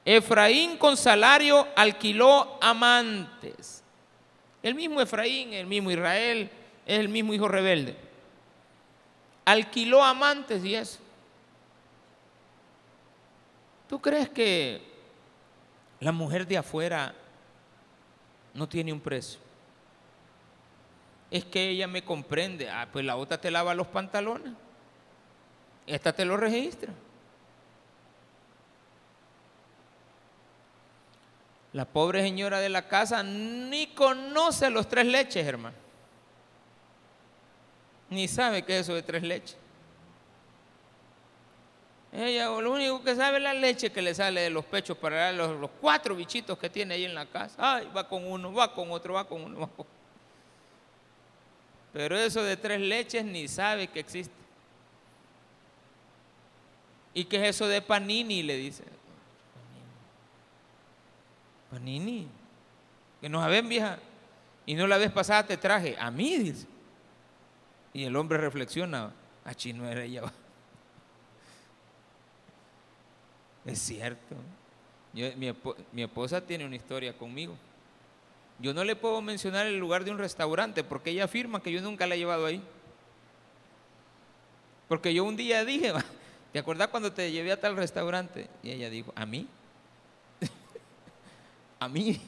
Efraín 0.04 0.76
con 0.76 0.94
salario 0.98 1.66
alquiló 1.74 2.58
amantes. 2.60 3.82
El 4.62 4.74
mismo 4.74 5.00
Efraín, 5.00 5.54
el 5.54 5.66
mismo 5.66 5.90
Israel, 5.90 6.50
es 6.84 6.98
el 6.98 7.08
mismo 7.08 7.32
hijo 7.32 7.48
rebelde. 7.48 7.96
Alquiló 9.46 10.04
amantes 10.04 10.62
y 10.62 10.74
eso. 10.74 10.98
¿Tú 13.88 13.98
crees 14.02 14.28
que 14.28 14.82
la 15.98 16.12
mujer 16.12 16.46
de 16.46 16.58
afuera 16.58 17.14
no 18.52 18.68
tiene 18.68 18.92
un 18.92 19.00
precio? 19.00 19.45
Es 21.30 21.44
que 21.44 21.68
ella 21.70 21.86
me 21.86 22.02
comprende. 22.02 22.70
Ah, 22.70 22.88
pues 22.90 23.04
la 23.04 23.16
otra 23.16 23.40
te 23.40 23.50
lava 23.50 23.74
los 23.74 23.86
pantalones. 23.86 24.52
Esta 25.86 26.12
te 26.12 26.24
lo 26.24 26.36
registra. 26.36 26.92
La 31.72 31.84
pobre 31.84 32.22
señora 32.22 32.60
de 32.60 32.68
la 32.68 32.88
casa 32.88 33.22
ni 33.22 33.88
conoce 33.88 34.70
los 34.70 34.88
tres 34.88 35.06
leches, 35.06 35.46
hermano. 35.46 35.76
Ni 38.08 38.28
sabe 38.28 38.64
qué 38.64 38.78
es 38.78 38.82
eso 38.82 38.94
de 38.94 39.02
tres 39.02 39.22
leches. 39.22 39.56
Ella 42.12 42.46
lo 42.46 42.72
único 42.72 43.02
que 43.02 43.14
sabe 43.14 43.36
es 43.36 43.42
la 43.42 43.52
leche 43.52 43.92
que 43.92 44.00
le 44.00 44.14
sale 44.14 44.40
de 44.40 44.50
los 44.50 44.64
pechos 44.64 44.96
para 44.96 45.32
los, 45.32 45.60
los 45.60 45.70
cuatro 45.80 46.14
bichitos 46.16 46.56
que 46.56 46.70
tiene 46.70 46.94
ahí 46.94 47.04
en 47.04 47.14
la 47.14 47.26
casa. 47.26 47.56
Ay, 47.58 47.90
va 47.94 48.08
con 48.08 48.24
uno, 48.24 48.54
va 48.54 48.72
con 48.72 48.90
otro, 48.90 49.14
va 49.14 49.28
con 49.28 49.42
uno, 49.42 49.60
va 49.60 49.66
con 49.66 49.80
otro. 49.80 49.95
Pero 51.96 52.14
eso 52.18 52.42
de 52.42 52.58
tres 52.58 52.78
leches 52.78 53.24
ni 53.24 53.48
sabe 53.48 53.86
que 53.86 54.00
existe. 54.00 54.34
¿Y 57.14 57.24
qué 57.24 57.38
es 57.38 57.56
eso 57.56 57.66
de 57.66 57.80
panini? 57.80 58.42
Le 58.42 58.54
dice. 58.54 58.84
Panini. 61.70 62.28
Que 63.18 63.30
no 63.30 63.40
saben, 63.40 63.66
vieja. 63.70 63.98
Y 64.66 64.74
no 64.74 64.86
la 64.86 64.98
vez 64.98 65.10
pasada 65.10 65.46
te 65.46 65.56
traje. 65.56 65.96
A 65.98 66.10
mí, 66.10 66.36
dice. 66.36 66.66
Y 67.94 68.04
el 68.04 68.14
hombre 68.14 68.36
reflexiona. 68.36 69.14
A 69.42 69.52
no 69.72 69.88
era 69.88 70.04
ella. 70.04 70.20
Es 73.64 73.78
cierto. 73.78 74.36
mi, 75.14 75.54
mi 75.92 76.02
esposa 76.02 76.42
tiene 76.42 76.66
una 76.66 76.76
historia 76.76 77.16
conmigo. 77.16 77.56
Yo 78.58 78.72
no 78.72 78.84
le 78.84 78.96
puedo 78.96 79.20
mencionar 79.20 79.66
el 79.66 79.78
lugar 79.78 80.04
de 80.04 80.10
un 80.10 80.18
restaurante 80.18 80.82
porque 80.82 81.10
ella 81.10 81.24
afirma 81.24 81.62
que 81.62 81.72
yo 81.72 81.80
nunca 81.82 82.06
la 82.06 82.14
he 82.14 82.18
llevado 82.18 82.46
ahí. 82.46 82.62
Porque 84.88 85.12
yo 85.12 85.24
un 85.24 85.36
día 85.36 85.64
dije, 85.64 85.92
¿te 86.52 86.58
acuerdas 86.58 86.88
cuando 86.88 87.12
te 87.12 87.30
llevé 87.30 87.52
a 87.52 87.60
tal 87.60 87.76
restaurante? 87.76 88.48
Y 88.62 88.70
ella 88.70 88.88
dijo, 88.88 89.12
¿a 89.14 89.26
mí? 89.26 89.46
¿A 91.78 91.88
mí? 91.88 92.20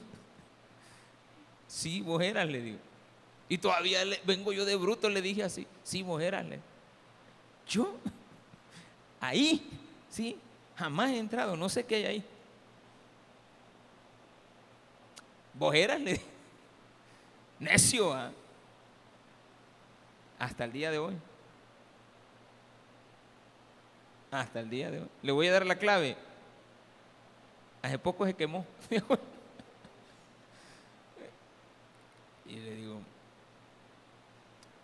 Sí, 1.67 2.01
vos 2.01 2.21
le 2.21 2.61
digo. 2.61 2.79
Y 3.49 3.59
todavía 3.59 4.01
vengo 4.25 4.53
yo 4.53 4.65
de 4.65 4.77
bruto, 4.77 5.09
le 5.09 5.23
dije 5.23 5.43
así, 5.43 5.67
sí, 5.83 6.03
vos 6.03 6.21
le. 6.21 6.61
¿Yo? 7.67 7.97
Ahí, 9.21 9.67
sí, 10.09 10.37
jamás 10.77 11.11
he 11.11 11.19
entrado, 11.19 11.57
no 11.57 11.69
sé 11.69 11.85
qué 11.85 11.97
hay 11.97 12.05
ahí. 12.05 12.25
Bojeras 15.59 16.01
le 16.03 16.21
necio 17.59 18.13
¿ah? 18.13 18.31
hasta 20.39 20.65
el 20.65 20.73
día 20.73 20.91
de 20.91 20.99
hoy. 20.99 21.15
Hasta 24.31 24.61
el 24.61 24.71
día 24.71 24.91
de 24.91 25.01
hoy. 25.01 25.09
Le 25.23 25.33
voy 25.33 25.49
a 25.49 25.53
dar 25.53 25.67
la 25.67 25.77
clave. 25.77 26.17
Hace 27.83 27.99
poco 27.99 28.25
se 28.27 28.35
quemó. 28.35 28.65
y 32.47 32.57
le 32.57 32.75
digo, 32.75 33.01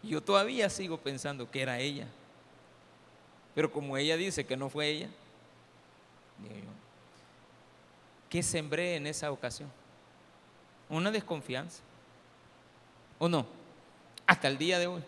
yo 0.03 0.23
todavía 0.23 0.69
sigo 0.71 0.99
pensando 0.99 1.49
que 1.51 1.63
era 1.63 1.79
ella. 1.79 2.09
Pero 3.55 3.71
como 3.71 3.97
ella 3.97 4.17
dice 4.17 4.45
que 4.45 4.57
no 4.57 4.69
fue 4.69 4.89
ella, 4.89 5.09
digo 6.39 6.57
yo, 6.57 6.71
¿qué 8.29 8.43
sembré 8.43 8.97
en 8.97 9.07
esa 9.07 9.31
ocasión? 9.31 9.71
Una 10.89 11.11
desconfianza. 11.11 11.83
¿O 13.19 13.29
no? 13.29 13.47
Hasta 14.27 14.49
el 14.49 14.59
día 14.59 14.79
de 14.79 14.87
hoy. 14.87 15.03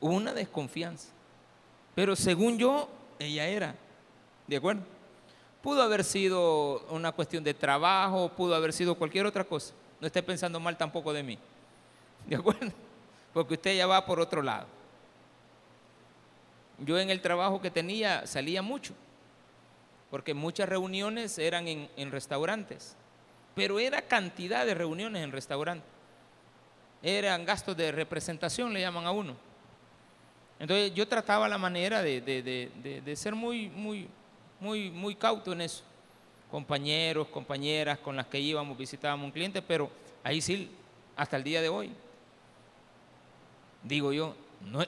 Una 0.00 0.32
desconfianza. 0.32 1.08
Pero 1.94 2.16
según 2.16 2.58
yo, 2.58 2.88
ella 3.18 3.46
era. 3.46 3.74
¿De 4.46 4.56
acuerdo? 4.56 4.82
Pudo 5.62 5.82
haber 5.82 6.02
sido 6.02 6.80
una 6.90 7.12
cuestión 7.12 7.44
de 7.44 7.54
trabajo, 7.54 8.30
pudo 8.30 8.54
haber 8.54 8.72
sido 8.72 8.96
cualquier 8.96 9.26
otra 9.26 9.44
cosa. 9.44 9.74
No 10.00 10.06
esté 10.06 10.22
pensando 10.22 10.58
mal 10.58 10.76
tampoco 10.76 11.12
de 11.12 11.22
mí. 11.22 11.38
¿De 12.26 12.36
acuerdo? 12.36 12.72
Porque 13.32 13.54
usted 13.54 13.76
ya 13.76 13.86
va 13.86 14.04
por 14.04 14.20
otro 14.20 14.42
lado. 14.42 14.66
yo 16.78 16.98
en 16.98 17.10
el 17.10 17.20
trabajo 17.20 17.60
que 17.60 17.70
tenía 17.70 18.26
salía 18.26 18.60
mucho, 18.60 18.94
porque 20.10 20.34
muchas 20.34 20.68
reuniones 20.68 21.38
eran 21.38 21.68
en, 21.68 21.88
en 21.96 22.10
restaurantes, 22.10 22.96
pero 23.54 23.78
era 23.78 24.02
cantidad 24.02 24.64
de 24.66 24.74
reuniones 24.74 25.22
en 25.22 25.32
restaurantes. 25.32 25.88
Eran 27.02 27.44
gastos 27.44 27.76
de 27.76 27.90
representación, 27.92 28.72
le 28.72 28.80
llaman 28.80 29.06
a 29.06 29.10
uno. 29.10 29.34
Entonces 30.58 30.94
yo 30.94 31.08
trataba 31.08 31.48
la 31.48 31.58
manera 31.58 32.02
de, 32.02 32.20
de- 32.20 32.42
de- 32.42 33.00
de 33.00 33.16
ser 33.16 33.34
muy, 33.34 33.68
muy, 33.68 34.08
muy, 34.60 34.90
muy 34.90 35.14
cauto 35.16 35.52
en 35.52 35.62
eso. 35.62 35.82
Compañeros, 36.50 37.26
compañeras 37.28 37.98
con 37.98 38.14
las 38.14 38.26
que 38.26 38.38
íbamos, 38.38 38.76
visitábamos 38.78 39.24
un 39.26 39.32
cliente, 39.32 39.60
pero 39.62 39.90
ahí 40.22 40.40
sí, 40.40 40.70
hasta 41.16 41.36
el 41.36 41.42
día 41.44 41.60
de 41.62 41.68
hoy, 41.68 41.90
digo 43.82 44.12
yo, 44.12 44.34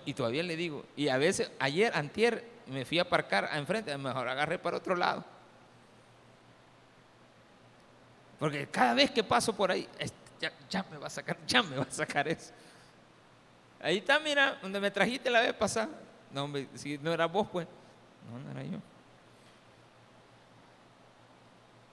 y 0.04 0.14
todavía 0.14 0.42
le 0.42 0.56
digo, 0.56 0.84
y 0.96 1.08
a 1.08 1.16
veces, 1.18 1.50
ayer, 1.58 1.90
antier, 1.96 2.44
me 2.66 2.84
fui 2.84 2.98
a 2.98 3.02
aparcar 3.02 3.46
a 3.46 3.58
enfrente, 3.58 3.96
mejor 3.98 4.28
agarré 4.28 4.58
para 4.58 4.76
otro 4.76 4.94
lado. 4.94 5.24
Porque 8.38 8.66
cada 8.66 8.94
vez 8.94 9.10
que 9.10 9.22
paso 9.22 9.54
por 9.54 9.70
ahí, 9.70 9.88
ya, 10.68 10.84
me 10.90 10.98
va 10.98 11.06
a 11.06 11.10
sacar, 11.10 11.36
ya 11.46 11.62
me 11.62 11.76
va 11.76 11.84
a 11.84 11.90
sacar 11.90 12.28
eso. 12.28 12.52
Ahí 13.80 13.98
está, 13.98 14.18
mira, 14.18 14.58
donde 14.62 14.80
me 14.80 14.90
trajiste 14.90 15.30
la 15.30 15.40
vez 15.40 15.52
pasada. 15.54 15.88
No, 16.32 16.50
si 16.74 16.98
no 16.98 17.12
era 17.12 17.26
vos, 17.26 17.48
pues. 17.50 17.66
No, 18.30 18.38
no 18.38 18.50
era 18.50 18.62
yo. 18.62 18.78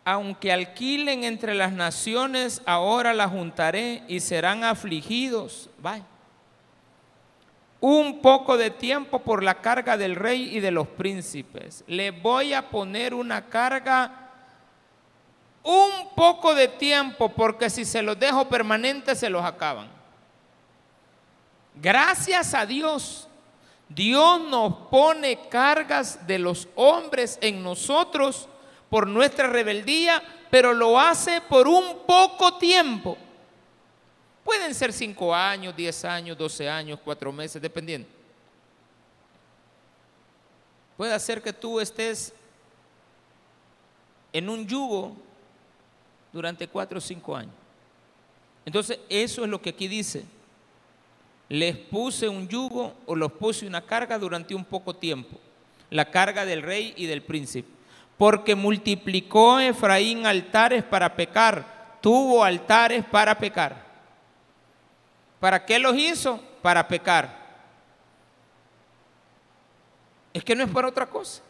Aunque 0.04 0.52
alquilen 0.52 1.24
entre 1.24 1.54
las 1.54 1.74
naciones, 1.74 2.62
ahora 2.66 3.14
la 3.14 3.28
juntaré 3.28 4.04
y 4.08 4.20
serán 4.20 4.64
afligidos. 4.64 5.70
Vaya. 5.80 6.06
Un 7.80 8.22
poco 8.22 8.58
de 8.58 8.72
tiempo 8.72 9.20
por 9.20 9.44
la 9.44 9.62
carga 9.62 9.98
del 9.98 10.16
rey 10.16 10.56
y 10.56 10.60
de 10.60 10.72
los 10.72 10.88
príncipes. 10.88 11.84
Le 11.88 12.12
voy 12.12 12.54
a 12.54 12.70
poner 12.70 13.14
una 13.14 13.48
carga 13.48 14.31
un 15.64 16.16
poco 16.16 16.56
de 16.56 16.68
tiempo 16.68 17.30
porque 17.30 17.70
si 17.70 17.86
se 17.86 18.02
los 18.02 18.20
dejo 18.20 18.48
permanentes 18.48 19.20
se 19.20 19.30
los 19.30 19.44
acaban. 19.44 19.90
Gracias 21.76 22.54
a 22.54 22.66
Dios, 22.66 23.28
Dios 23.90 24.42
nos 24.42 24.74
pone 24.90 25.48
cargas 25.50 26.26
de 26.26 26.40
los 26.40 26.68
hombres 26.76 27.38
en 27.42 27.64
nosotros 27.64 28.48
por 28.90 29.08
nuestra 29.08 29.48
rebeldía, 29.48 30.22
pero 30.50 30.74
lo 30.74 31.00
hace 31.00 31.42
por 31.42 31.68
un 31.68 32.00
poco 32.06 32.58
tiempo. 32.58 33.18
Pueden 34.44 34.74
ser 34.74 34.92
cinco 34.92 35.34
años, 35.34 35.76
diez 35.76 36.04
años, 36.04 36.38
doce 36.38 36.70
años, 36.70 37.00
cuatro 37.04 37.32
meses, 37.32 37.62
dependiendo. 37.62 38.08
Puede 40.98 41.14
hacer 41.14 41.42
que 41.42 41.54
tú 41.54 41.80
estés 41.80 42.34
en 44.34 44.50
un 44.50 44.68
yugo 44.68 45.16
durante 46.32 46.68
cuatro 46.68 46.98
o 46.98 47.02
cinco 47.02 47.36
años. 47.36 47.54
Entonces, 48.66 49.00
eso 49.10 49.44
es 49.44 49.50
lo 49.50 49.62
que 49.62 49.72
aquí 49.72 49.88
dice. 49.88 50.26
Les 51.50 51.76
puse 51.76 52.30
un 52.30 52.48
yugo 52.48 52.94
o 53.06 53.16
los 53.16 53.32
puse 53.34 53.68
una 53.68 53.82
carga 53.82 54.18
durante 54.18 54.56
un 54.56 54.64
poco 54.64 54.96
tiempo, 54.96 55.38
la 55.90 56.10
carga 56.10 56.46
del 56.46 56.62
rey 56.62 56.94
y 56.96 57.08
del 57.08 57.24
príncipe, 57.24 57.70
porque 58.18 58.56
multiplicó 58.56 59.60
Efraín 59.60 60.26
altares 60.26 60.84
para 60.84 61.14
pecar, 61.16 61.98
tuvo 62.02 62.44
altares 62.44 63.04
para 63.04 63.38
pecar. 63.38 63.86
¿Para 65.42 65.66
qué 65.66 65.80
los 65.80 65.98
hizo? 65.98 66.40
Para 66.62 66.88
pecar. 66.88 67.42
Es 70.34 70.44
que 70.44 70.56
no 70.56 70.64
es 70.64 70.70
para 70.70 70.88
otra 70.88 71.06
cosa. 71.06 71.42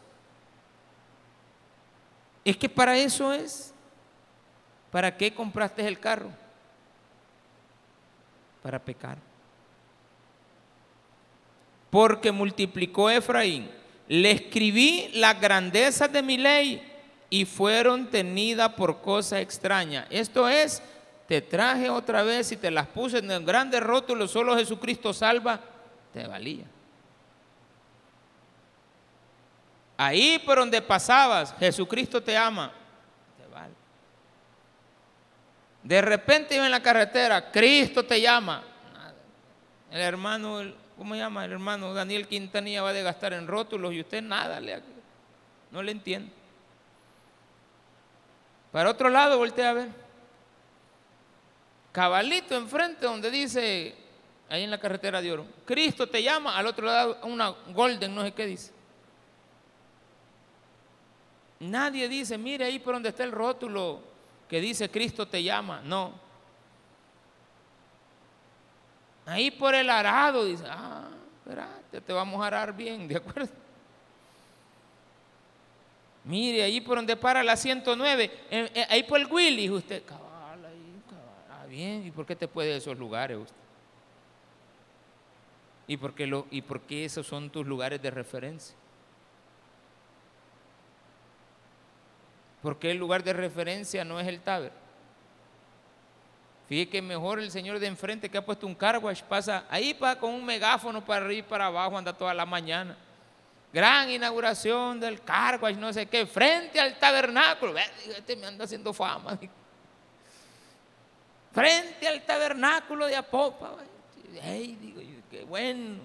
Es 2.44 2.56
que 2.56 2.68
para 2.68 2.96
eso 2.96 3.32
es. 3.32 3.71
¿Para 4.92 5.16
qué 5.16 5.34
compraste 5.34 5.84
el 5.88 5.98
carro? 5.98 6.30
Para 8.62 8.78
pecar. 8.78 9.16
Porque 11.90 12.30
multiplicó 12.30 13.10
Efraín. 13.10 13.68
Le 14.06 14.30
escribí 14.30 15.08
las 15.14 15.40
grandezas 15.40 16.12
de 16.12 16.22
mi 16.22 16.36
ley 16.36 16.92
y 17.30 17.46
fueron 17.46 18.10
tenidas 18.10 18.74
por 18.74 19.00
cosa 19.00 19.40
extraña. 19.40 20.06
Esto 20.10 20.46
es, 20.46 20.82
te 21.26 21.40
traje 21.40 21.88
otra 21.88 22.22
vez 22.22 22.52
y 22.52 22.58
te 22.58 22.70
las 22.70 22.86
puse 22.88 23.18
en 23.18 23.30
el 23.30 23.42
grande 23.42 23.80
rótulo, 23.80 24.28
solo 24.28 24.54
Jesucristo 24.54 25.14
salva, 25.14 25.58
te 26.12 26.26
valía. 26.26 26.66
Ahí 29.96 30.38
por 30.44 30.58
donde 30.58 30.82
pasabas, 30.82 31.54
Jesucristo 31.58 32.22
te 32.22 32.36
ama, 32.36 32.70
te 33.38 33.46
vale. 33.46 33.72
De 35.82 36.00
repente 36.00 36.54
iba 36.54 36.64
en 36.64 36.70
la 36.70 36.82
carretera, 36.82 37.50
Cristo 37.50 38.04
te 38.04 38.20
llama. 38.20 38.62
El 39.90 40.00
hermano, 40.00 40.62
¿cómo 40.96 41.14
se 41.14 41.20
llama? 41.20 41.44
El 41.44 41.52
hermano 41.52 41.92
Daniel 41.92 42.28
Quintanilla 42.28 42.82
va 42.82 42.92
de 42.92 43.02
gastar 43.02 43.32
en 43.32 43.46
rótulos 43.46 43.92
y 43.92 44.00
usted 44.00 44.22
nada, 44.22 44.60
le, 44.60 44.80
no 45.70 45.82
le 45.82 45.92
entiende. 45.92 46.30
Para 48.70 48.90
otro 48.90 49.10
lado, 49.10 49.36
voltea 49.38 49.70
a 49.70 49.74
ver. 49.74 49.88
Cabalito 51.90 52.56
enfrente 52.56 53.04
donde 53.04 53.30
dice, 53.30 53.94
ahí 54.48 54.62
en 54.62 54.70
la 54.70 54.78
carretera 54.78 55.20
de 55.20 55.32
oro, 55.32 55.46
Cristo 55.66 56.08
te 56.08 56.22
llama, 56.22 56.56
al 56.56 56.66
otro 56.66 56.86
lado 56.86 57.18
una 57.24 57.50
golden, 57.50 58.14
no 58.14 58.22
sé 58.22 58.32
qué 58.32 58.46
dice. 58.46 58.72
Nadie 61.60 62.08
dice, 62.08 62.38
mire 62.38 62.64
ahí 62.64 62.78
por 62.78 62.94
donde 62.94 63.10
está 63.10 63.24
el 63.24 63.32
rótulo 63.32 64.11
que 64.52 64.60
dice 64.60 64.90
Cristo 64.90 65.26
te 65.26 65.42
llama. 65.42 65.80
No. 65.82 66.12
Ahí 69.24 69.50
por 69.50 69.74
el 69.74 69.88
arado 69.88 70.44
dice, 70.44 70.64
ah, 70.68 71.08
espérate, 71.38 72.02
te 72.02 72.12
vamos 72.12 72.38
a 72.42 72.48
arar 72.48 72.76
bien, 72.76 73.08
¿de 73.08 73.16
acuerdo? 73.16 73.50
Mire, 76.24 76.64
ahí 76.64 76.82
por 76.82 76.96
donde 76.96 77.16
para 77.16 77.42
la 77.42 77.56
109, 77.56 78.24
eh, 78.50 78.70
eh, 78.74 78.86
ahí 78.90 79.04
por 79.04 79.20
el 79.20 79.26
Willy, 79.26 79.70
usted, 79.70 80.04
cabal, 80.04 80.62
ahí, 80.66 81.00
cabal, 81.08 81.62
ah, 81.62 81.64
bien, 81.66 82.06
¿y 82.06 82.10
por 82.10 82.26
qué 82.26 82.36
te 82.36 82.46
puede 82.46 82.72
de 82.72 82.76
esos 82.76 82.98
lugares 82.98 83.38
usted? 83.38 83.56
¿Y 85.86 85.96
por 85.96 86.14
qué, 86.14 86.26
lo, 86.26 86.46
¿Y 86.50 86.60
por 86.60 86.82
qué 86.82 87.06
esos 87.06 87.26
son 87.26 87.48
tus 87.48 87.66
lugares 87.66 88.02
de 88.02 88.10
referencia? 88.10 88.76
¿Por 92.62 92.78
qué 92.78 92.92
el 92.92 92.98
lugar 92.98 93.24
de 93.24 93.32
referencia 93.32 94.04
no 94.04 94.20
es 94.20 94.28
el 94.28 94.40
Taber? 94.40 94.72
Fíjese 96.68 96.88
que 96.88 97.02
mejor 97.02 97.40
el 97.40 97.50
señor 97.50 97.80
de 97.80 97.88
enfrente 97.88 98.30
que 98.30 98.38
ha 98.38 98.44
puesto 98.44 98.66
un 98.66 98.74
carwash 98.74 99.22
pasa 99.22 99.66
ahí 99.68 99.92
para, 99.92 100.18
con 100.18 100.32
un 100.32 100.44
megáfono 100.44 101.04
para 101.04 101.24
arriba 101.24 101.40
y 101.40 101.42
para 101.42 101.66
abajo, 101.66 101.98
anda 101.98 102.12
toda 102.12 102.32
la 102.32 102.46
mañana. 102.46 102.96
Gran 103.72 104.10
inauguración 104.10 105.00
del 105.00 105.20
carwash, 105.22 105.76
no 105.76 105.92
sé 105.92 106.06
qué, 106.06 106.24
frente 106.24 106.78
al 106.78 106.98
tabernáculo. 106.98 107.74
Este 107.76 108.36
me 108.36 108.46
anda 108.46 108.64
haciendo 108.64 108.92
fama. 108.92 109.38
Frente 111.52 112.06
al 112.06 112.22
tabernáculo 112.22 113.06
de 113.06 113.16
Apopa. 113.16 113.74
ve. 113.74 114.40
Ey, 114.42 114.76
digo 114.76 115.00
qué 115.30 115.44
bueno. 115.44 116.00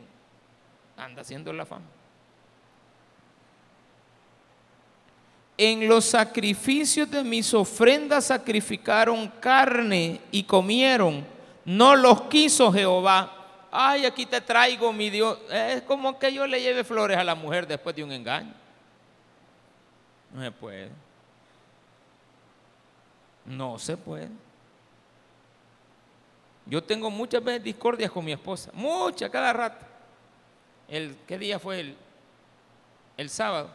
Anda 0.97 1.21
haciendo 1.21 1.53
la 1.53 1.65
fama. 1.65 1.85
En 5.57 5.87
los 5.87 6.05
sacrificios 6.05 7.09
de 7.09 7.23
mis 7.23 7.51
ofrendas 7.55 8.25
sacrificaron 8.25 9.27
carne 9.39 10.21
y 10.31 10.43
comieron. 10.43 11.25
No 11.65 11.95
los 11.95 12.21
quiso 12.23 12.71
Jehová. 12.71 13.33
Ay, 13.71 14.05
aquí 14.05 14.27
te 14.27 14.39
traigo 14.39 14.93
mi 14.93 15.09
Dios. 15.09 15.39
Es 15.51 15.81
como 15.81 16.19
que 16.19 16.31
yo 16.31 16.45
le 16.45 16.61
lleve 16.61 16.83
flores 16.83 17.17
a 17.17 17.23
la 17.23 17.33
mujer 17.33 17.65
después 17.65 17.95
de 17.95 18.03
un 18.03 18.11
engaño. 18.11 18.53
No 20.31 20.43
se 20.43 20.51
puede. 20.51 20.89
No 23.45 23.79
se 23.79 23.97
puede. 23.97 24.29
Yo 26.67 26.83
tengo 26.83 27.09
muchas 27.09 27.43
veces 27.43 27.63
discordias 27.63 28.11
con 28.11 28.23
mi 28.23 28.33
esposa. 28.33 28.69
Muchas, 28.73 29.31
cada 29.31 29.53
rato. 29.53 29.85
El, 30.87 31.17
¿Qué 31.25 31.39
día 31.39 31.57
fue 31.57 31.79
el, 31.79 31.97
el 33.17 33.29
sábado? 33.29 33.69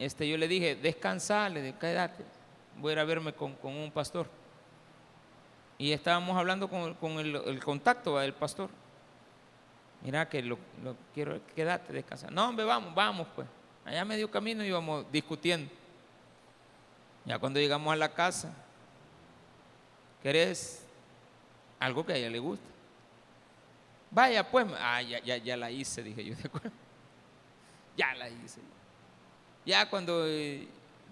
Este, 0.00 0.26
yo 0.26 0.38
le 0.38 0.48
dije, 0.48 0.76
descansa, 0.76 1.50
le 1.50 1.60
dije, 1.60 1.78
quédate, 1.78 2.24
voy 2.78 2.88
a 2.88 2.92
ir 2.94 2.98
a 3.00 3.04
verme 3.04 3.34
con, 3.34 3.52
con 3.56 3.76
un 3.76 3.90
pastor. 3.90 4.26
Y 5.76 5.92
estábamos 5.92 6.38
hablando 6.38 6.68
con, 6.68 6.94
con 6.94 7.18
el, 7.18 7.62
contacto 7.62 8.18
del 8.18 8.32
pastor. 8.32 8.70
Mira 10.02 10.26
que 10.26 10.42
lo, 10.42 10.58
lo 10.82 10.96
quiero, 11.12 11.38
quédate, 11.54 11.92
descansa. 11.92 12.30
No, 12.30 12.48
hombre, 12.48 12.64
vamos, 12.64 12.94
vamos 12.94 13.28
pues. 13.36 13.46
Allá 13.84 14.02
medio 14.06 14.30
camino 14.30 14.64
íbamos 14.64 15.04
discutiendo. 15.12 15.70
Ya 17.26 17.38
cuando 17.38 17.60
llegamos 17.60 17.92
a 17.92 17.96
la 17.96 18.08
casa, 18.14 18.54
¿querés 20.22 20.82
algo 21.78 22.06
que 22.06 22.14
a 22.14 22.16
ella 22.16 22.30
le 22.30 22.38
gusta? 22.38 22.64
Vaya, 24.10 24.50
pues, 24.50 24.66
ah, 24.78 25.02
ya, 25.02 25.18
ya, 25.20 25.36
ya 25.36 25.58
la 25.58 25.70
hice, 25.70 26.02
dije 26.02 26.24
yo. 26.24 26.34
Ya 27.96 28.14
la 28.14 28.30
hice. 28.30 28.60
Ya 29.64 29.88
cuando 29.88 30.26
eh, 30.26 30.66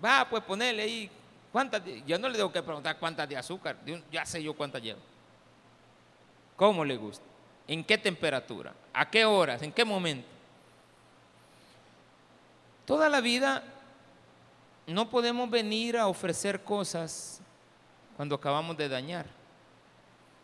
va, 0.05 0.26
pues 0.28 0.42
ponerle 0.42 0.82
ahí, 0.82 1.11
¿cuántas? 1.53 1.82
Yo 2.07 2.18
no 2.18 2.28
le 2.28 2.36
tengo 2.36 2.53
que 2.53 2.62
preguntar 2.62 2.99
cuántas 2.99 3.28
de 3.28 3.36
azúcar, 3.36 3.76
ya 4.11 4.24
sé 4.24 4.42
yo 4.42 4.55
cuántas 4.55 4.82
llevo. 4.82 5.01
¿Cómo 6.57 6.84
le 6.84 6.96
gusta? 6.96 7.24
¿En 7.66 7.84
qué 7.84 7.99
temperatura? 7.99 8.72
¿A 8.92 9.09
qué 9.09 9.24
horas? 9.24 9.62
¿En 9.62 9.70
qué 9.70 9.84
momento? 9.84 10.26
Toda 12.84 13.09
la 13.09 13.20
vida 13.20 13.62
no 14.86 15.11
podemos 15.11 15.51
venir 15.51 15.99
a 15.99 16.07
ofrecer 16.07 16.64
cosas 16.64 17.40
cuando 18.16 18.34
acabamos 18.34 18.76
de 18.76 18.88
dañar, 18.88 19.26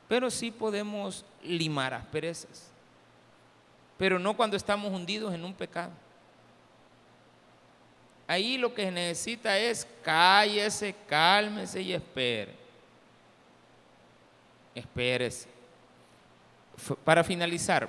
pero 0.07 0.31
sí 0.31 0.51
podemos 0.51 1.25
limar 1.43 1.95
asperezas, 1.95 2.69
pero 3.97 4.19
no 4.19 4.37
cuando 4.37 4.57
estamos 4.57 4.93
hundidos 4.93 5.33
en 5.33 5.45
un 5.45 5.55
pecado. 5.55 5.91
Ahí 8.27 8.57
lo 8.57 8.73
que 8.73 8.91
necesita 8.91 9.59
es 9.59 9.87
cállese, 10.03 10.95
cálmese 11.07 11.83
y 11.83 11.93
espere. 11.93 12.55
Espérese. 14.75 15.49
Para 17.05 17.23
finalizar, 17.23 17.89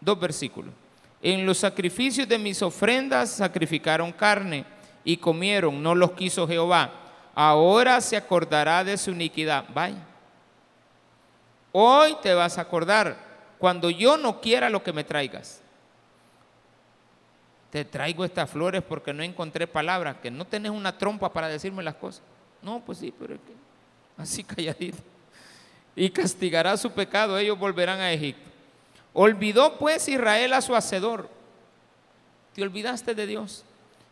dos 0.00 0.18
versículos. 0.18 0.74
En 1.22 1.46
los 1.46 1.58
sacrificios 1.58 2.28
de 2.28 2.38
mis 2.38 2.60
ofrendas 2.62 3.30
sacrificaron 3.30 4.12
carne 4.12 4.64
y 5.04 5.16
comieron, 5.16 5.82
no 5.82 5.94
los 5.94 6.12
quiso 6.12 6.46
Jehová. 6.46 6.92
Ahora 7.34 8.00
se 8.00 8.16
acordará 8.16 8.82
de 8.82 8.96
su 8.96 9.12
iniquidad. 9.12 9.64
Vaya. 9.72 10.04
Hoy 11.70 12.16
te 12.20 12.34
vas 12.34 12.58
a 12.58 12.62
acordar 12.62 13.16
cuando 13.58 13.90
yo 13.90 14.16
no 14.16 14.40
quiera 14.40 14.68
lo 14.68 14.82
que 14.82 14.92
me 14.92 15.04
traigas 15.04 15.62
te 17.70 17.84
traigo 17.84 18.24
estas 18.24 18.50
flores 18.50 18.82
porque 18.82 19.12
no 19.12 19.22
encontré 19.22 19.66
palabras, 19.66 20.16
que 20.22 20.30
no 20.30 20.46
tenés 20.46 20.72
una 20.72 20.96
trompa 20.96 21.32
para 21.32 21.48
decirme 21.48 21.82
las 21.82 21.96
cosas. 21.96 22.22
No, 22.62 22.80
pues 22.80 22.98
sí, 22.98 23.12
pero 23.16 23.34
es 23.34 23.40
que 23.40 23.52
así 24.16 24.42
calladito. 24.42 24.98
Y 25.94 26.10
castigará 26.10 26.76
su 26.76 26.90
pecado, 26.92 27.36
ellos 27.36 27.58
volverán 27.58 28.00
a 28.00 28.12
Egipto. 28.12 28.48
Olvidó 29.12 29.78
pues 29.78 30.08
Israel 30.08 30.52
a 30.52 30.62
su 30.62 30.74
hacedor. 30.74 31.28
Te 32.54 32.62
olvidaste 32.62 33.14
de 33.14 33.26
Dios. 33.26 33.64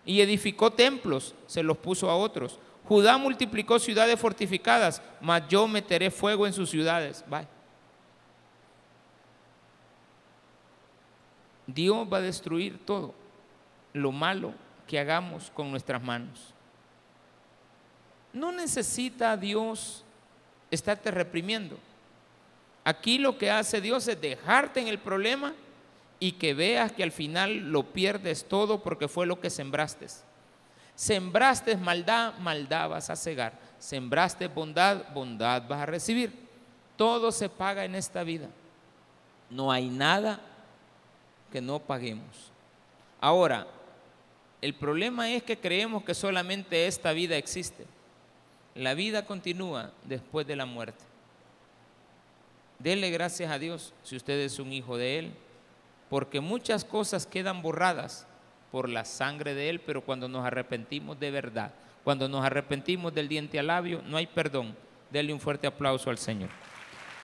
Y 0.04 0.20
edificó 0.20 0.72
templos, 0.72 1.34
se 1.46 1.62
los 1.62 1.78
puso 1.78 2.10
a 2.10 2.16
otros. 2.16 2.58
Judá 2.84 3.16
multiplicó 3.16 3.78
ciudades 3.78 4.18
fortificadas, 4.20 5.02
mas 5.20 5.42
yo 5.48 5.66
meteré 5.66 6.10
fuego 6.10 6.46
en 6.46 6.52
sus 6.52 6.70
ciudades. 6.70 7.24
Bye. 7.28 7.48
Dios 11.66 12.06
va 12.12 12.18
a 12.18 12.20
destruir 12.20 12.78
todo 12.84 13.25
lo 13.96 14.12
malo 14.12 14.52
que 14.86 14.98
hagamos 14.98 15.50
con 15.50 15.70
nuestras 15.70 16.02
manos. 16.02 16.54
No 18.32 18.52
necesita 18.52 19.36
Dios 19.36 20.04
estarte 20.70 21.10
reprimiendo. 21.10 21.78
Aquí 22.84 23.18
lo 23.18 23.36
que 23.36 23.50
hace 23.50 23.80
Dios 23.80 24.06
es 24.08 24.20
dejarte 24.20 24.80
en 24.80 24.88
el 24.88 24.98
problema 24.98 25.54
y 26.20 26.32
que 26.32 26.54
veas 26.54 26.92
que 26.92 27.02
al 27.02 27.12
final 27.12 27.72
lo 27.72 27.92
pierdes 27.92 28.46
todo 28.46 28.82
porque 28.82 29.08
fue 29.08 29.26
lo 29.26 29.40
que 29.40 29.50
sembraste. 29.50 30.06
Sembraste 30.94 31.76
maldad, 31.76 32.34
maldad 32.38 32.90
vas 32.90 33.10
a 33.10 33.16
cegar. 33.16 33.52
Sembraste 33.78 34.48
bondad, 34.48 35.12
bondad 35.12 35.66
vas 35.68 35.80
a 35.80 35.86
recibir. 35.86 36.32
Todo 36.96 37.32
se 37.32 37.48
paga 37.48 37.84
en 37.84 37.94
esta 37.94 38.22
vida. 38.22 38.48
No 39.50 39.70
hay 39.70 39.88
nada 39.88 40.40
que 41.52 41.60
no 41.60 41.78
paguemos. 41.78 42.50
Ahora, 43.20 43.66
el 44.66 44.74
problema 44.74 45.30
es 45.30 45.44
que 45.44 45.60
creemos 45.60 46.02
que 46.02 46.12
solamente 46.12 46.88
esta 46.88 47.12
vida 47.12 47.36
existe. 47.36 47.86
La 48.74 48.94
vida 48.94 49.24
continúa 49.24 49.92
después 50.02 50.44
de 50.44 50.56
la 50.56 50.66
muerte. 50.66 51.04
Dele 52.80 53.12
gracias 53.12 53.48
a 53.52 53.60
Dios 53.60 53.94
si 54.02 54.16
usted 54.16 54.40
es 54.40 54.58
un 54.58 54.72
hijo 54.72 54.96
de 54.96 55.20
Él, 55.20 55.32
porque 56.10 56.40
muchas 56.40 56.84
cosas 56.84 57.26
quedan 57.26 57.62
borradas 57.62 58.26
por 58.72 58.88
la 58.88 59.04
sangre 59.04 59.54
de 59.54 59.70
Él, 59.70 59.78
pero 59.78 60.00
cuando 60.00 60.28
nos 60.28 60.44
arrepentimos 60.44 61.20
de 61.20 61.30
verdad, 61.30 61.72
cuando 62.02 62.28
nos 62.28 62.44
arrepentimos 62.44 63.14
del 63.14 63.28
diente 63.28 63.60
al 63.60 63.68
labio, 63.68 64.02
no 64.04 64.16
hay 64.16 64.26
perdón. 64.26 64.74
Dele 65.12 65.32
un 65.32 65.38
fuerte 65.38 65.68
aplauso 65.68 66.10
al 66.10 66.18
Señor. 66.18 66.50